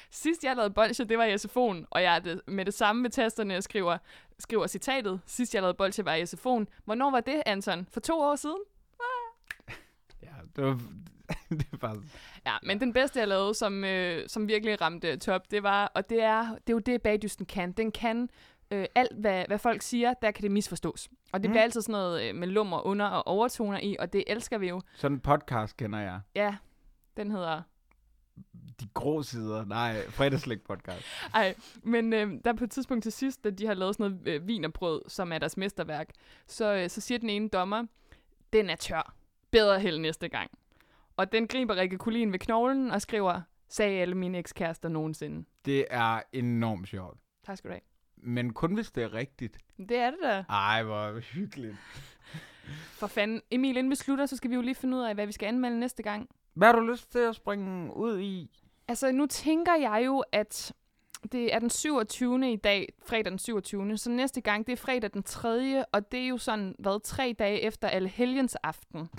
[0.09, 3.01] sidst jeg lavede bolcher, det var i SFO'en, og jeg er det, med det samme
[3.01, 3.97] med tasterne skriver,
[4.39, 6.65] skriver citatet, sidst jeg lavede bolcher var i SFO'en.
[6.85, 7.87] Hvornår var det, Anton?
[7.91, 8.59] For to år siden?
[10.23, 10.79] Ja, det var,
[11.49, 12.15] det var faktisk...
[12.45, 16.09] Ja, men den bedste, jeg lavede, som, øh, som virkelig ramte top, det var, og
[16.09, 17.71] det er, det er jo det, bagdysten kan.
[17.71, 18.29] Den kan
[18.71, 21.09] øh, alt, hvad, hvad folk siger, der kan det misforstås.
[21.31, 21.51] Og det mm.
[21.51, 24.69] bliver altid sådan noget øh, med lummer, under og overtoner i, og det elsker vi
[24.69, 24.81] jo.
[24.95, 26.19] Sådan en podcast kender jeg.
[26.35, 26.55] Ja,
[27.17, 27.61] den hedder...
[28.81, 29.65] De grå sider.
[29.65, 31.05] Nej, fredagslæg podcast.
[31.33, 34.11] Ej, men øh, der er på et tidspunkt til sidst, da de har lavet sådan
[34.11, 36.09] noget øh, vinerbrød, som er deres mesterværk,
[36.47, 37.85] så, øh, så siger den ene dommer,
[38.53, 39.13] den er tør.
[39.51, 40.51] Bedre held næste gang.
[41.17, 45.45] Og den griber Rikke Kulin ved knoglen og skriver, sagde alle mine ekskærester nogensinde.
[45.65, 47.17] Det er enormt sjovt.
[47.45, 47.81] Tak skal du have.
[48.17, 49.57] Men kun hvis det er rigtigt.
[49.77, 50.43] Det er det da.
[50.49, 51.75] Ej, hvor hyggeligt.
[52.91, 53.41] For fanden.
[53.51, 55.47] Emil, inden vi slutter, så skal vi jo lige finde ud af, hvad vi skal
[55.47, 56.29] anmelde næste gang.
[56.57, 58.49] Hvad har du lyst til at springe ud i?
[58.87, 60.73] Altså, nu tænker jeg jo, at
[61.31, 62.51] det er den 27.
[62.51, 63.97] i dag, fredag den 27.
[63.97, 65.83] Så næste gang, det er fredag den 3.
[65.91, 69.09] Og det er jo sådan, hvad, tre dage efter alle helgens aften.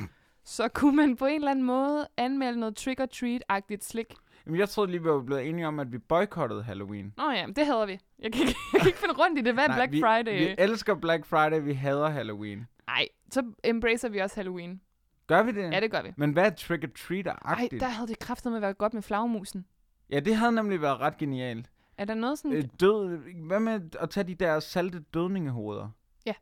[0.45, 4.15] Så kunne man på en eller anden måde anmelde noget trick-or-treat-agtigt slik.
[4.47, 7.15] Jamen, jeg troede lige, vi var blevet enige om, at vi boykottede Halloween.
[7.17, 7.99] Nå ja, det hader vi.
[8.19, 9.55] Jeg kan, ikke, jeg kan ikke finde rundt i det.
[9.55, 10.39] Hvad er Black vi, Friday?
[10.39, 12.67] Vi elsker Black Friday, vi hader Halloween.
[12.87, 14.81] Nej, så embracer vi også Halloween.
[15.29, 15.73] Gør vi det?
[15.73, 16.13] Ja, det gør vi.
[16.17, 17.81] Men hvad er trick or Ej, treater-agtigt?
[17.81, 19.67] der havde det kræftet med at være godt med flagmusen.
[20.11, 21.71] Ja, det havde nemlig været ret genialt.
[21.99, 22.53] Er der noget sådan...
[22.57, 23.17] Øh, død,
[23.47, 25.91] hvad med at tage de der salte dødningehoveder?
[26.27, 26.35] Ja.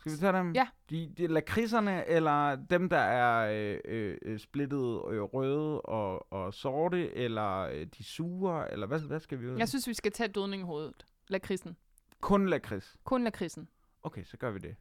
[0.00, 0.52] Skal vi tage dem?
[0.52, 0.66] Ja.
[0.90, 3.52] De, de lakridserne, eller dem, der er
[3.84, 9.20] øh, øh, splittet øh, røde og, og sorte, eller øh, de sure, eller hvad, hvad
[9.20, 9.58] skal vi ud?
[9.58, 11.06] Jeg synes, vi skal tage dødningehovedet.
[11.28, 11.76] Lakridsen.
[12.20, 12.96] Kun lakrids.
[13.04, 13.68] Kun lakridsen.
[14.02, 14.76] Okay, så gør vi det.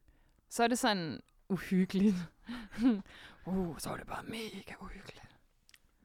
[0.49, 1.19] Så er det sådan
[1.51, 2.15] uhyggeligt.
[3.45, 5.21] uh, så er det bare mega uhyggeligt.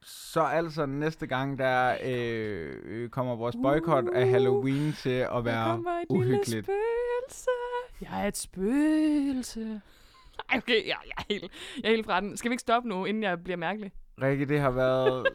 [0.03, 6.49] Så altså næste gang, der øh, kommer vores boykot af Halloween til at være uhyggeligt.
[6.49, 7.51] lille spøgelse.
[8.01, 9.61] Jeg er et spøgelse.
[10.51, 12.37] Ej, okay, jeg, jeg, er helt, jeg er helt fra den.
[12.37, 13.93] Skal vi ikke stoppe nu, inden jeg bliver mærkelig?
[14.23, 15.27] Rikke, det har været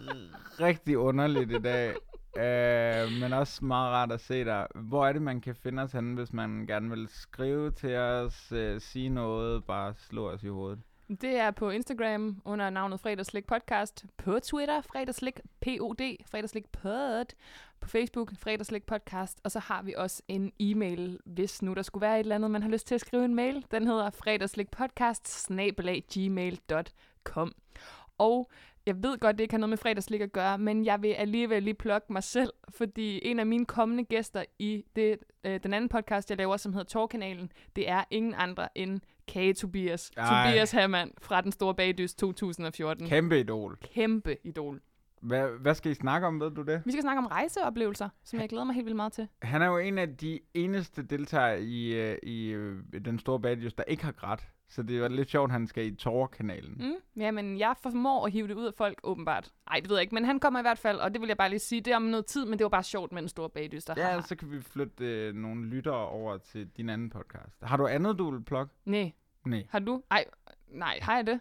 [0.60, 1.94] rigtig underligt i dag.
[2.36, 4.66] Øh, men også meget rart at se dig.
[4.74, 8.52] Hvor er det, man kan finde os henne, hvis man gerne vil skrive til os,
[8.52, 10.78] øh, sige noget, bare slå os i hovedet?
[11.10, 14.04] Det er på Instagram under navnet Fredagslik Podcast.
[14.16, 17.24] På Twitter, Fredagslik POD, Fredagslik Pod.
[17.80, 19.40] På Facebook, Fredagslik Podcast.
[19.44, 22.50] Og så har vi også en e-mail, hvis nu der skulle være et eller andet,
[22.50, 23.66] man har lyst til at skrive en mail.
[23.70, 25.50] Den hedder fredagslikpodcast,
[26.14, 27.52] gmail.com.
[28.18, 28.50] Og
[28.86, 31.62] jeg ved godt, det ikke har noget med fredagslik at gøre, men jeg vil alligevel
[31.62, 35.88] lige plukke mig selv, fordi en af mine kommende gæster i det, øh, den anden
[35.88, 40.10] podcast, jeg laver, som hedder Torkanalen, det er ingen andre end Kage Tobias.
[40.16, 40.50] Ej.
[40.50, 43.06] Tobias Hermann fra Den Store Bagdys 2014.
[43.06, 43.78] Kæmpe idol.
[43.94, 44.80] Kæmpe idol.
[45.20, 46.82] Hvad, hvad skal I snakke om, ved du det?
[46.84, 49.28] Vi skal snakke om rejseoplevelser, som jeg glæder mig helt vildt meget til.
[49.42, 53.74] Han er jo en af de eneste deltagere i, øh, i øh, den store badges,
[53.74, 54.40] der ikke har grædt.
[54.68, 56.74] Så det jo lidt sjovt, at han skal i Tor-kanalen.
[56.78, 56.84] Mm.
[56.84, 57.22] Mm?
[57.22, 59.50] Jamen, jeg formår at hive det ud af folk, åbenbart.
[59.70, 61.36] Nej, det ved jeg ikke, men han kommer i hvert fald, og det vil jeg
[61.36, 63.28] bare lige sige, det er om noget tid, men det var bare sjovt med den
[63.28, 63.94] store bagdyster.
[63.96, 67.56] Ja, så kan vi flytte øh, nogle lyttere over til din anden podcast.
[67.62, 68.74] Har du andet, du vil plukke?
[68.84, 69.12] Nej,
[69.46, 69.66] Nej.
[69.70, 70.02] har du?
[70.10, 70.24] Ej,
[70.68, 71.40] nej, har jeg det?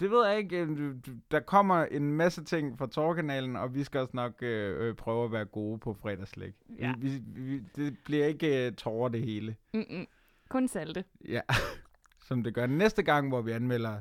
[0.00, 0.58] Det ved jeg ikke.
[0.60, 0.96] Øh,
[1.30, 5.24] Der kommer en masse ting fra Torkanalen, og vi skal også nok øh, øh, prøve
[5.24, 6.52] at være gode på fredagslæg.
[6.78, 6.94] Ja.
[6.98, 9.56] Vi, vi, det bliver ikke øh, tårer det hele.
[9.74, 10.06] Mm-mm.
[10.48, 11.04] Kun salte.
[11.28, 11.40] Ja,
[12.28, 14.00] som det gør næste gang, hvor vi anmelder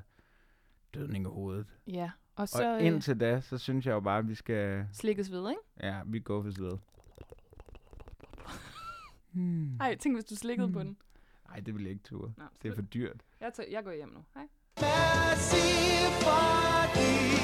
[0.94, 1.66] dødning af hovedet.
[1.88, 4.36] Ja, og Så, så og øh, indtil da, så synes jeg jo bare, at vi
[4.36, 4.88] skal...
[4.94, 5.62] slikkes ved, ikke?
[5.84, 6.78] Ja, vi går for ved.
[9.32, 9.78] Hmm.
[9.82, 10.98] Ej, tænk, hvis du slikkede på den.
[11.50, 12.34] Nej, det vil jeg ikke turde.
[12.38, 13.22] Nå, Det er for dyrt.
[13.42, 14.20] jeg, tager, jeg går hjem nu.
[14.34, 14.48] Hej.
[14.82, 15.77] Merci
[16.22, 17.37] fordi du